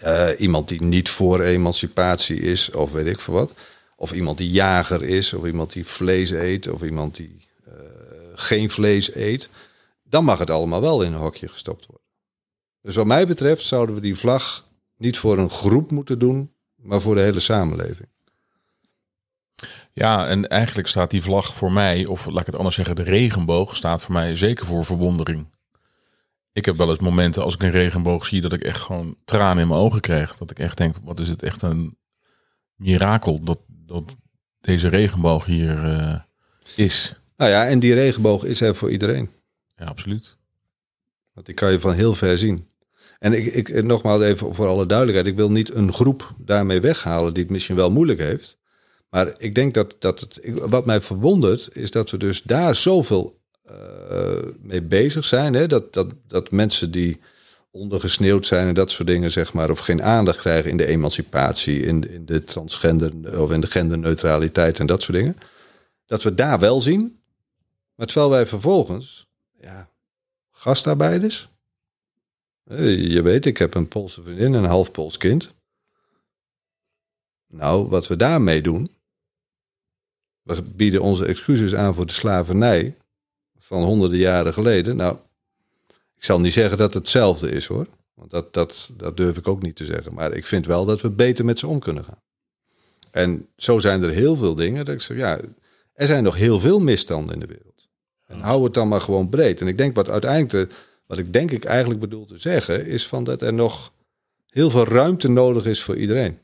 [0.00, 3.54] eh, iemand die niet voor emancipatie is of weet ik veel wat.
[3.96, 7.72] Of iemand die jager is of iemand die vlees eet of iemand die eh,
[8.34, 9.48] geen vlees eet.
[10.02, 12.06] Dan mag het allemaal wel in een hokje gestopt worden.
[12.80, 17.00] Dus wat mij betreft zouden we die vlag niet voor een groep moeten doen, maar
[17.00, 18.08] voor de hele samenleving.
[19.92, 23.02] Ja, en eigenlijk staat die vlag voor mij, of laat ik het anders zeggen, de
[23.02, 25.46] regenboog staat voor mij zeker voor verwondering.
[26.54, 29.62] Ik heb wel eens momenten als ik een regenboog zie dat ik echt gewoon tranen
[29.62, 30.36] in mijn ogen krijg.
[30.36, 31.96] Dat ik echt denk, wat is het echt een
[32.74, 34.16] mirakel dat, dat
[34.60, 36.14] deze regenboog hier uh,
[36.76, 37.20] is.
[37.36, 39.30] Nou ja, en die regenboog is er voor iedereen.
[39.76, 40.36] Ja, absoluut.
[41.32, 42.68] Want die kan je van heel ver zien.
[43.18, 47.34] En ik, ik, nogmaals even voor alle duidelijkheid, ik wil niet een groep daarmee weghalen
[47.34, 48.58] die het misschien wel moeilijk heeft.
[49.10, 53.42] Maar ik denk dat, dat het, wat mij verwondert, is dat we dus daar zoveel
[54.60, 55.54] mee bezig zijn.
[55.54, 55.66] Hè?
[55.66, 57.20] Dat, dat, dat mensen die
[57.70, 61.80] ondergesneeuwd zijn en dat soort dingen, zeg maar, of geen aandacht krijgen in de emancipatie,
[61.80, 65.36] in, in de transgender of in de genderneutraliteit en dat soort dingen.
[66.06, 67.18] Dat we daar wel zien.
[67.94, 69.26] Maar terwijl wij vervolgens,
[69.60, 69.88] ja,
[70.50, 71.48] gastarbeiders.
[72.64, 75.52] Je weet, ik heb een Poolse vriendin en een half Pools kind.
[77.46, 78.88] Nou, wat we daarmee doen.
[80.42, 82.96] We bieden onze excuses aan voor de slavernij
[83.64, 84.96] van honderden jaren geleden.
[84.96, 85.16] Nou,
[86.16, 87.86] ik zal niet zeggen dat het hetzelfde is hoor.
[88.14, 90.14] Want dat, dat, dat durf ik ook niet te zeggen.
[90.14, 92.22] Maar ik vind wel dat we beter met ze om kunnen gaan.
[93.10, 95.40] En zo zijn er heel veel dingen dat ik zeg, ja,
[95.92, 97.88] er zijn nog heel veel misstanden in de wereld.
[98.26, 99.60] En hou het dan maar gewoon breed.
[99.60, 103.06] En ik denk wat uiteindelijk, de, wat ik denk ik eigenlijk bedoel te zeggen, is
[103.06, 103.92] van dat er nog
[104.48, 106.38] heel veel ruimte nodig is voor iedereen.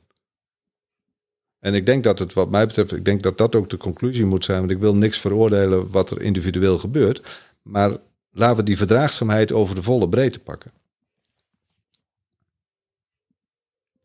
[1.60, 4.24] En ik denk dat het, wat mij betreft, ik denk dat dat ook de conclusie
[4.24, 4.58] moet zijn.
[4.58, 7.48] Want ik wil niks veroordelen wat er individueel gebeurt.
[7.62, 7.96] Maar
[8.30, 10.72] laten we die verdraagzaamheid over de volle breedte pakken.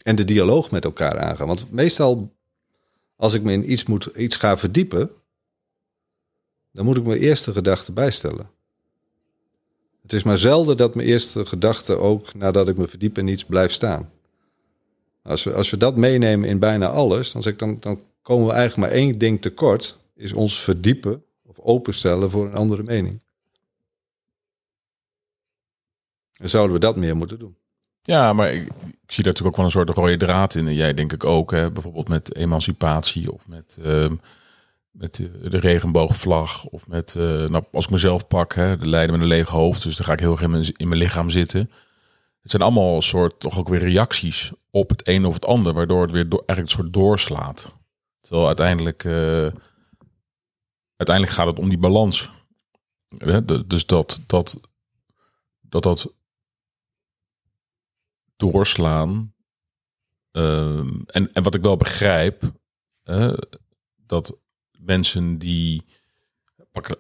[0.04, 1.48] En de dialoog met elkaar aangaan.
[1.48, 2.36] Want meestal,
[3.16, 5.12] als ik me in iets, moet, iets ga verdiepen,
[6.72, 8.50] dan moet ik mijn eerste gedachte bijstellen.
[10.02, 13.46] Het is maar zelden dat mijn eerste gedachte ook nadat ik me verdiep in iets
[13.46, 14.12] blijft staan.
[15.26, 18.48] Als we, als we dat meenemen in bijna alles, dan, zeg ik, dan, dan komen
[18.48, 19.98] we eigenlijk maar één ding tekort.
[20.16, 23.22] Is ons verdiepen of openstellen voor een andere mening.
[26.38, 27.56] En zouden we dat meer moeten doen.
[28.02, 30.68] Ja, maar ik, ik zie daar natuurlijk ook wel een soort rode draad in.
[30.68, 34.10] En jij denk ik ook, hè, bijvoorbeeld met emancipatie of met, uh,
[34.92, 36.66] met de, regenboogvlag.
[36.66, 39.84] Of met, uh, nou, als ik mezelf pak, hè, de lijden met een leeg hoofd.
[39.84, 41.72] Dus dan ga ik heel erg in mijn lichaam zitten.
[42.46, 45.74] Het zijn allemaal een soort toch ook weer reacties op het een of het ander,
[45.74, 47.76] waardoor het weer door, eigenlijk een soort doorslaat.
[48.18, 49.52] Terwijl uiteindelijk, uh,
[50.96, 52.30] uiteindelijk gaat het om die balans.
[53.68, 54.60] Dus dat dat,
[55.62, 56.14] dat, dat
[58.36, 59.34] doorslaan.
[60.32, 62.44] Uh, en, en wat ik wel begrijp,
[63.96, 64.38] dat
[64.80, 65.86] mensen die.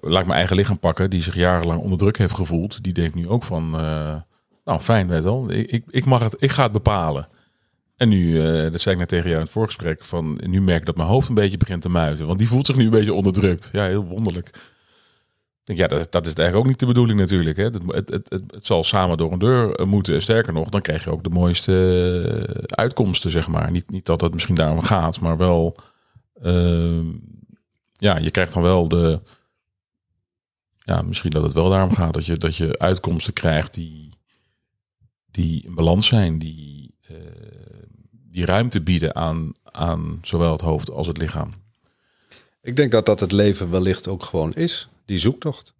[0.02, 3.16] Laat ik mijn eigen lichaam pakken, die zich jarenlang onder druk heeft gevoeld, die denkt
[3.16, 3.76] nu ook van.
[3.82, 4.22] Uh,
[4.66, 5.52] nou, fijn, weet wel.
[5.52, 7.28] Ik, ik, mag het, ik ga het bepalen.
[7.96, 10.80] En nu, uh, dat zei ik net tegen jou in het voorgesprek, van nu merk
[10.80, 12.26] ik dat mijn hoofd een beetje begint te muiten.
[12.26, 13.70] Want die voelt zich nu een beetje onderdrukt.
[13.72, 14.50] Ja, heel wonderlijk.
[15.66, 17.58] Denk, ja, dat, dat is eigenlijk ook niet de bedoeling natuurlijk.
[17.58, 17.64] Hè.
[17.64, 20.22] Het, het, het, het, zal samen door een deur eh, moeten.
[20.22, 21.74] Sterker nog, dan krijg je ook de mooiste
[22.56, 23.72] eh, uitkomsten, zeg maar.
[23.72, 25.78] Niet, niet dat het misschien daarom gaat, maar wel...
[26.44, 27.06] Uh,
[27.94, 29.22] ja, je krijgt dan wel de...
[30.78, 32.14] Ja, misschien dat het wel daarom gaat.
[32.14, 34.10] Dat je, dat je uitkomsten krijgt die
[35.36, 37.18] die in balans zijn, die, uh,
[38.12, 41.54] die ruimte bieden aan, aan zowel het hoofd als het lichaam.
[42.62, 45.74] Ik denk dat dat het leven wellicht ook gewoon is, die zoektocht.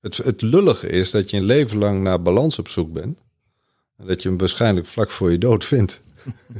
[0.00, 3.18] Het, het lullige is dat je een leven lang naar balans op zoek bent.
[3.96, 6.02] En dat je hem waarschijnlijk vlak voor je dood vindt.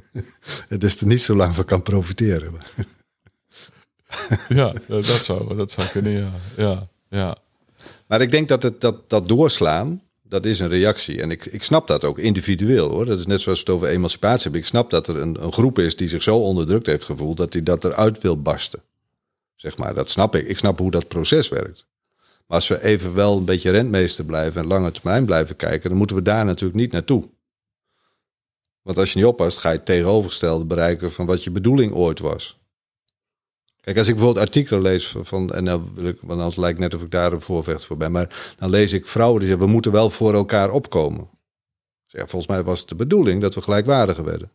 [0.68, 2.52] en dus er niet zo lang van kan profiteren.
[4.48, 6.32] ja, dat zou, dat zou kunnen, ja.
[6.56, 7.36] ja, ja.
[8.06, 11.22] Maar ik denk dat het, dat, dat doorslaan, dat is een reactie.
[11.22, 13.04] En ik, ik snap dat ook individueel hoor.
[13.04, 14.60] Dat is net zoals we het over emancipatie hebben.
[14.60, 17.52] Ik snap dat er een, een groep is die zich zo onderdrukt heeft gevoeld dat
[17.52, 18.82] hij dat eruit wil barsten.
[19.54, 20.48] Zeg maar, dat snap ik.
[20.48, 21.86] Ik snap hoe dat proces werkt.
[22.16, 25.98] Maar als we even wel een beetje rentmeester blijven en lange termijn blijven kijken, dan
[25.98, 27.28] moeten we daar natuurlijk niet naartoe.
[28.82, 32.18] Want als je niet oppast, ga je het tegenovergestelde bereiken van wat je bedoeling ooit
[32.18, 32.58] was.
[33.86, 36.94] Kijk, als ik bijvoorbeeld artikelen lees van, en dan wil ik, want anders lijkt net
[36.94, 39.72] of ik daar een voorvecht voor ben, maar dan lees ik vrouwen die zeggen, we
[39.72, 41.30] moeten wel voor elkaar opkomen.
[42.04, 44.52] Dus ja, volgens mij was het de bedoeling dat we gelijkwaardiger werden.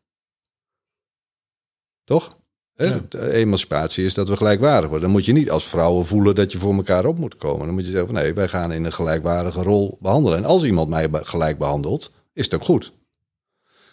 [2.03, 2.38] Toch?
[2.73, 2.86] Hè?
[2.86, 3.01] Ja.
[3.09, 5.01] De emancipatie is dat we gelijkwaardig worden.
[5.01, 7.65] Dan moet je niet als vrouwen voelen dat je voor elkaar op moet komen.
[7.65, 10.38] Dan moet je zeggen van nee, wij gaan in een gelijkwaardige rol behandelen.
[10.38, 12.93] En als iemand mij gelijk behandelt, is het ook goed.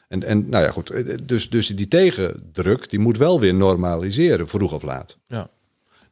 [0.09, 0.93] En, en nou ja, goed.
[1.29, 5.19] Dus, dus die tegendruk, die moet wel weer normaliseren, vroeg of laat.
[5.27, 5.49] Ja.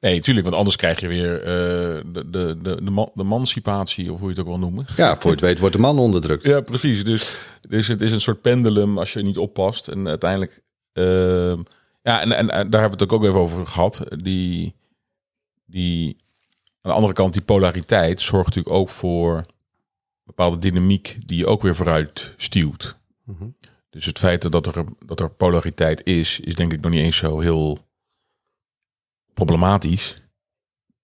[0.00, 1.44] Nee, tuurlijk, want anders krijg je weer eh,
[2.12, 4.84] de, de, de, de, man- de emancipatie, of hoe je het ook wil noemen.
[4.96, 6.44] Ja, voor je het weet wordt de man onderdrukt.
[6.46, 7.04] Ja, precies.
[7.04, 7.36] Dus,
[7.68, 9.88] dus het is een soort pendulum als je niet oppast.
[9.88, 11.58] En uiteindelijk, ehm,
[12.02, 14.02] ja, en, en, en daar hebben we het ook even over gehad.
[14.22, 14.74] Die,
[15.66, 16.16] die,
[16.80, 19.44] aan de andere kant, die polariteit zorgt natuurlijk ook voor
[20.24, 22.96] bepaalde dynamiek die je ook weer vooruit stuwt.
[23.24, 23.44] Mhm.
[23.96, 27.16] Dus het feit dat er, dat er polariteit is, is denk ik nog niet eens
[27.16, 27.78] zo heel
[29.34, 30.22] problematisch.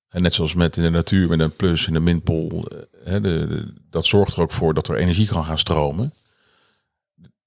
[0.09, 3.21] En net zoals met in de natuur, met een plus en een minpool, eh, hè,
[3.21, 6.13] de, dat zorgt er ook voor dat er energie kan gaan stromen.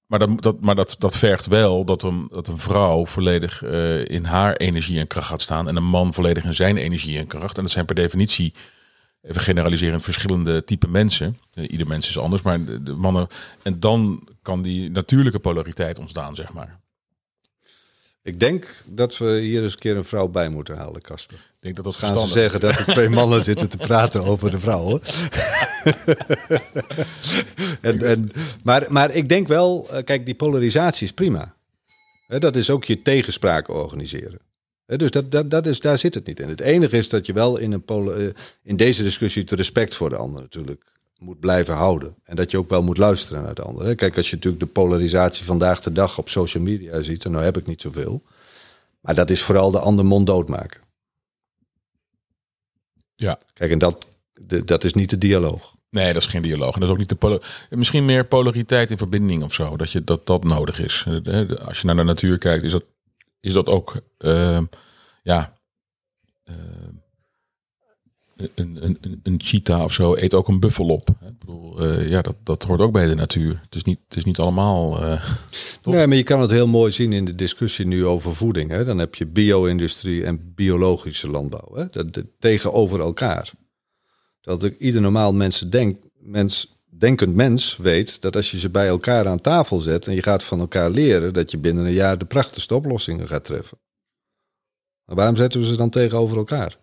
[0.06, 4.04] Maar dat, dat, maar dat, dat vergt wel dat een, dat een vrouw volledig eh,
[4.04, 5.68] in haar energie en kracht gaat staan.
[5.68, 7.56] En een man volledig in zijn energie en kracht.
[7.56, 8.54] En dat zijn per definitie,
[9.26, 11.38] even generaliserend, verschillende type mensen.
[11.52, 13.26] Eh, ieder mens is anders, maar de, de mannen.
[13.62, 16.78] En dan kan die natuurlijke polariteit ontstaan, zeg maar.
[18.22, 21.36] Ik denk dat we hier eens een keer een vrouw bij moeten halen, Casper.
[21.36, 22.60] Ik denk dat dat Gaan ze verstandig is.
[22.60, 25.00] zeggen dat er twee mannen zitten te praten over de vrouw,
[27.80, 28.30] en, en,
[28.64, 31.54] maar, maar ik denk wel, eh, kijk, die polarisatie is prima.
[32.26, 34.40] Dat is ook je tegenspraak organiseren.
[34.86, 36.48] Dus dat, dat, dat is, daar zit het niet in.
[36.48, 38.26] Het enige is dat je wel in, een eh,
[38.62, 40.84] in deze discussie het respect voor de ander natuurlijk
[41.18, 42.14] moet blijven houden.
[42.24, 43.94] En dat je ook wel moet luisteren naar de ander.
[43.94, 47.44] Kijk, als je natuurlijk de polarisatie vandaag de dag op social media ziet, en nou
[47.44, 48.22] heb ik niet zoveel.
[49.00, 50.80] Maar dat is vooral de ander mond doodmaken.
[53.14, 53.38] Ja.
[53.52, 54.06] Kijk, en dat,
[54.64, 55.74] dat is niet de dialoog.
[55.90, 56.74] Nee, dat is geen dialoog.
[56.74, 57.38] En dat is ook niet de polo
[57.70, 59.76] Misschien meer polariteit in verbinding of zo.
[59.76, 61.04] Dat je, dat, dat nodig is.
[61.06, 62.84] Eh, Als je naar de natuur kijkt, is dat,
[63.46, 63.96] is dat ook.
[64.18, 64.60] eh,
[65.22, 65.58] ja.
[66.44, 66.54] eh,
[68.54, 71.08] een, een, een, cheetah of zo eet ook een buffel op.
[71.08, 73.60] Ik bedoel, eh, ja, dat, dat hoort ook bij de natuur.
[73.62, 74.90] Het is niet, het is niet allemaal.
[75.80, 75.94] Toch?
[75.94, 78.70] Nee, maar je kan het heel mooi zien in de discussie nu over voeding.
[78.70, 78.84] Hè?
[78.84, 81.74] Dan heb je bio-industrie en biologische landbouw.
[81.74, 81.88] Hè?
[81.90, 83.52] Dat, dat tegenover elkaar.
[84.40, 88.86] Dat ik, ieder normaal mensen denk, mens, denkend mens weet dat als je ze bij
[88.86, 92.18] elkaar aan tafel zet en je gaat van elkaar leren, dat je binnen een jaar
[92.18, 93.78] de prachtigste oplossingen gaat treffen.
[95.04, 96.78] Maar waarom zetten we ze dan tegenover elkaar?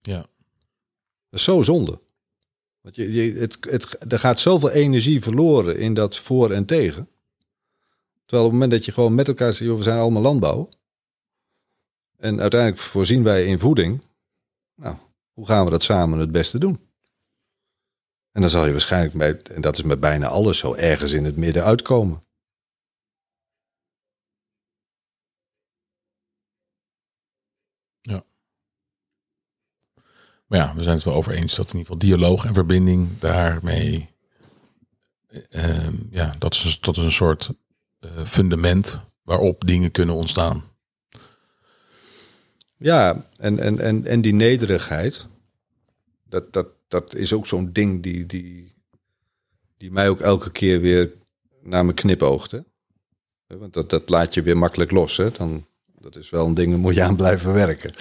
[0.00, 0.30] ja.
[1.28, 2.00] Dat is zo zonde.
[2.80, 7.08] Want je, je, het, het, er gaat zoveel energie verloren in dat voor en tegen.
[8.24, 10.68] Terwijl op het moment dat je gewoon met elkaar zegt, joh, we zijn allemaal landbouw.
[12.16, 14.04] En uiteindelijk voorzien wij in voeding.
[14.74, 14.96] Nou,
[15.32, 16.91] hoe gaan we dat samen het beste doen?
[18.32, 21.24] En dan zal je waarschijnlijk, bij, en dat is met bijna alles zo, ergens in
[21.24, 22.22] het midden uitkomen.
[30.52, 33.18] Maar ja, we zijn het wel over eens dat in ieder geval dialoog en verbinding
[33.18, 34.10] daarmee.
[35.50, 37.50] eh, ja, dat is, dat is een soort
[38.00, 40.64] eh, fundament waarop dingen kunnen ontstaan.
[42.76, 45.26] Ja, en, en, en, en die nederigheid,
[46.24, 48.74] dat, dat, dat is ook zo'n ding die, die,
[49.76, 51.12] die mij ook elke keer weer
[51.62, 52.50] naar me knipoogt.
[52.50, 52.60] Hè?
[53.46, 55.16] Want dat, dat laat je weer makkelijk los.
[55.16, 55.30] Hè?
[55.30, 55.66] Dan,
[55.98, 57.92] dat is wel een ding, daar moet je aan blijven werken.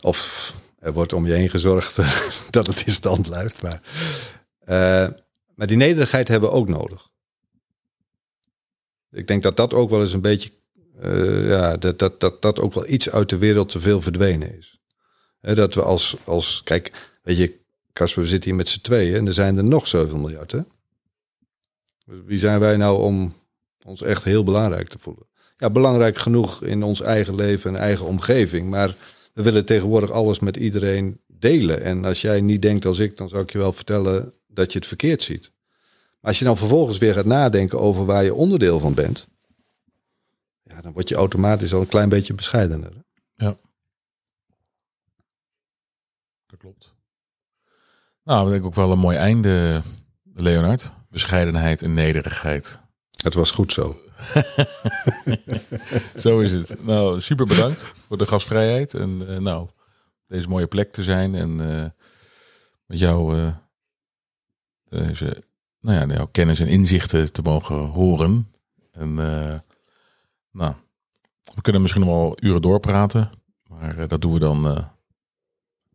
[0.00, 1.96] Of er wordt om je heen gezorgd
[2.50, 3.62] dat het in stand blijft.
[3.62, 3.82] Maar,
[4.58, 5.08] eh,
[5.54, 7.08] maar die nederigheid hebben we ook nodig.
[9.10, 10.50] Ik denk dat dat ook wel eens een beetje
[11.00, 14.58] eh, ja, dat, dat, dat dat ook wel iets uit de wereld te veel verdwenen
[14.58, 14.80] is.
[15.40, 16.92] Dat we als, als, kijk,
[17.26, 17.58] weet je,
[17.92, 20.52] Casper, we zitten hier met z'n tweeën en er zijn er nog 7 miljard.
[20.52, 20.60] Hè?
[22.06, 23.34] Dus Wie zijn wij nou om
[23.84, 25.26] ons echt heel belangrijk te voelen?
[25.56, 28.96] Ja, belangrijk genoeg in ons eigen leven en eigen omgeving, maar
[29.32, 31.82] we willen tegenwoordig alles met iedereen delen.
[31.82, 34.78] En als jij niet denkt als ik, dan zou ik je wel vertellen dat je
[34.78, 35.52] het verkeerd ziet.
[36.20, 39.28] Maar als je dan vervolgens weer gaat nadenken over waar je onderdeel van bent,
[40.62, 42.92] ja, dan word je automatisch al een klein beetje bescheidener.
[46.46, 46.94] Dat klopt.
[48.26, 49.82] Nou, dat denk ik ook wel een mooi einde,
[50.32, 50.92] Leonard.
[51.10, 52.78] Bescheidenheid en nederigheid.
[53.22, 54.00] Het was goed zo.
[56.24, 56.84] Zo is het.
[56.84, 58.94] Nou, super bedankt voor de gastvrijheid.
[58.94, 59.68] En eh, nou,
[60.26, 61.34] deze mooie plek te zijn.
[61.34, 61.84] En eh,
[62.86, 63.54] met jou eh,
[64.88, 65.44] deze,
[65.80, 68.52] nou ja, jouw kennis en inzichten te mogen horen.
[68.92, 69.14] En
[70.50, 70.74] nou,
[71.54, 73.30] we kunnen misschien nog wel uren doorpraten.
[73.68, 74.88] Maar dat doen we dan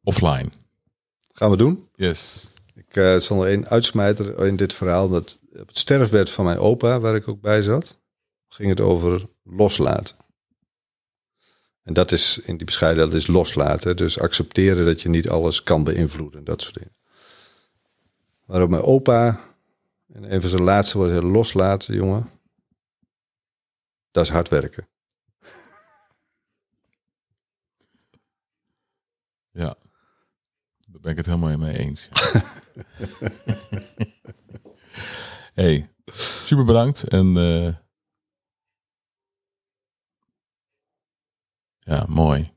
[0.04, 0.52] offline.
[1.32, 1.90] Gaan we doen.
[1.96, 2.50] Yes.
[2.74, 5.10] Ik eh, zal nog één uitsmijter in dit verhaal.
[5.10, 7.98] Dat op het sterfbed van mijn opa, waar ik ook bij zat,
[8.48, 10.16] ging het over loslaten.
[11.84, 13.98] En dat is in die bescheidenheid is loslaten.
[13.98, 16.44] Dus accepteren dat je niet alles kan beïnvloeden.
[16.44, 16.96] Dat soort dingen.
[18.46, 19.40] Waarop mijn opa,
[20.14, 22.30] en een van zijn laatste woorden, loslaten, jongen.
[24.12, 24.88] Dat is hard werken.
[29.54, 29.76] Ja,
[31.02, 32.10] daar ben ik het helemaal mee eens.
[35.62, 35.90] hey,
[36.44, 37.04] super bedankt.
[37.04, 37.74] En uh,
[41.80, 42.54] ja, mooi.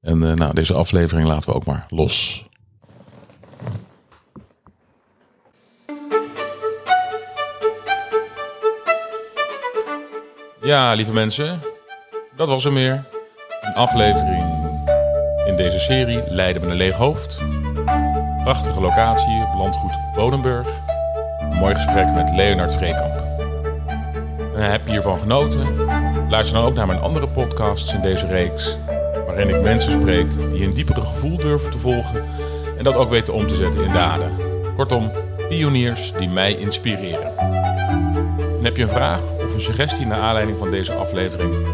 [0.00, 2.44] En uh, nou, deze aflevering laten we ook maar los.
[10.62, 11.60] Ja, lieve mensen,
[12.36, 13.10] dat was er meer.
[13.60, 14.41] Een aflevering
[15.46, 17.38] in deze serie Leiden met een leeg hoofd.
[18.42, 20.66] Prachtige locatie op landgoed Bodenburg.
[21.40, 23.22] Een mooi gesprek met Leonard Vreekamp.
[24.54, 25.66] En heb je hiervan genoten?
[26.28, 28.76] Luister dan ook naar mijn andere podcasts in deze reeks.
[29.26, 32.24] Waarin ik mensen spreek die een diepere gevoel durven te volgen.
[32.78, 34.30] En dat ook weten om te zetten in daden.
[34.76, 35.10] Kortom,
[35.48, 37.38] pioniers die mij inspireren.
[38.58, 41.71] En heb je een vraag of een suggestie naar aanleiding van deze aflevering?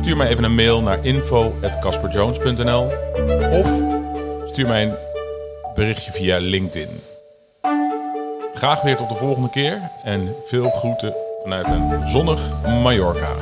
[0.00, 2.86] Stuur mij even een mail naar info.casperjones.nl
[3.50, 3.70] of
[4.44, 4.94] stuur mij een
[5.74, 7.00] berichtje via LinkedIn.
[8.54, 13.34] Graag weer tot de volgende keer en veel groeten vanuit een zonnig Mallorca.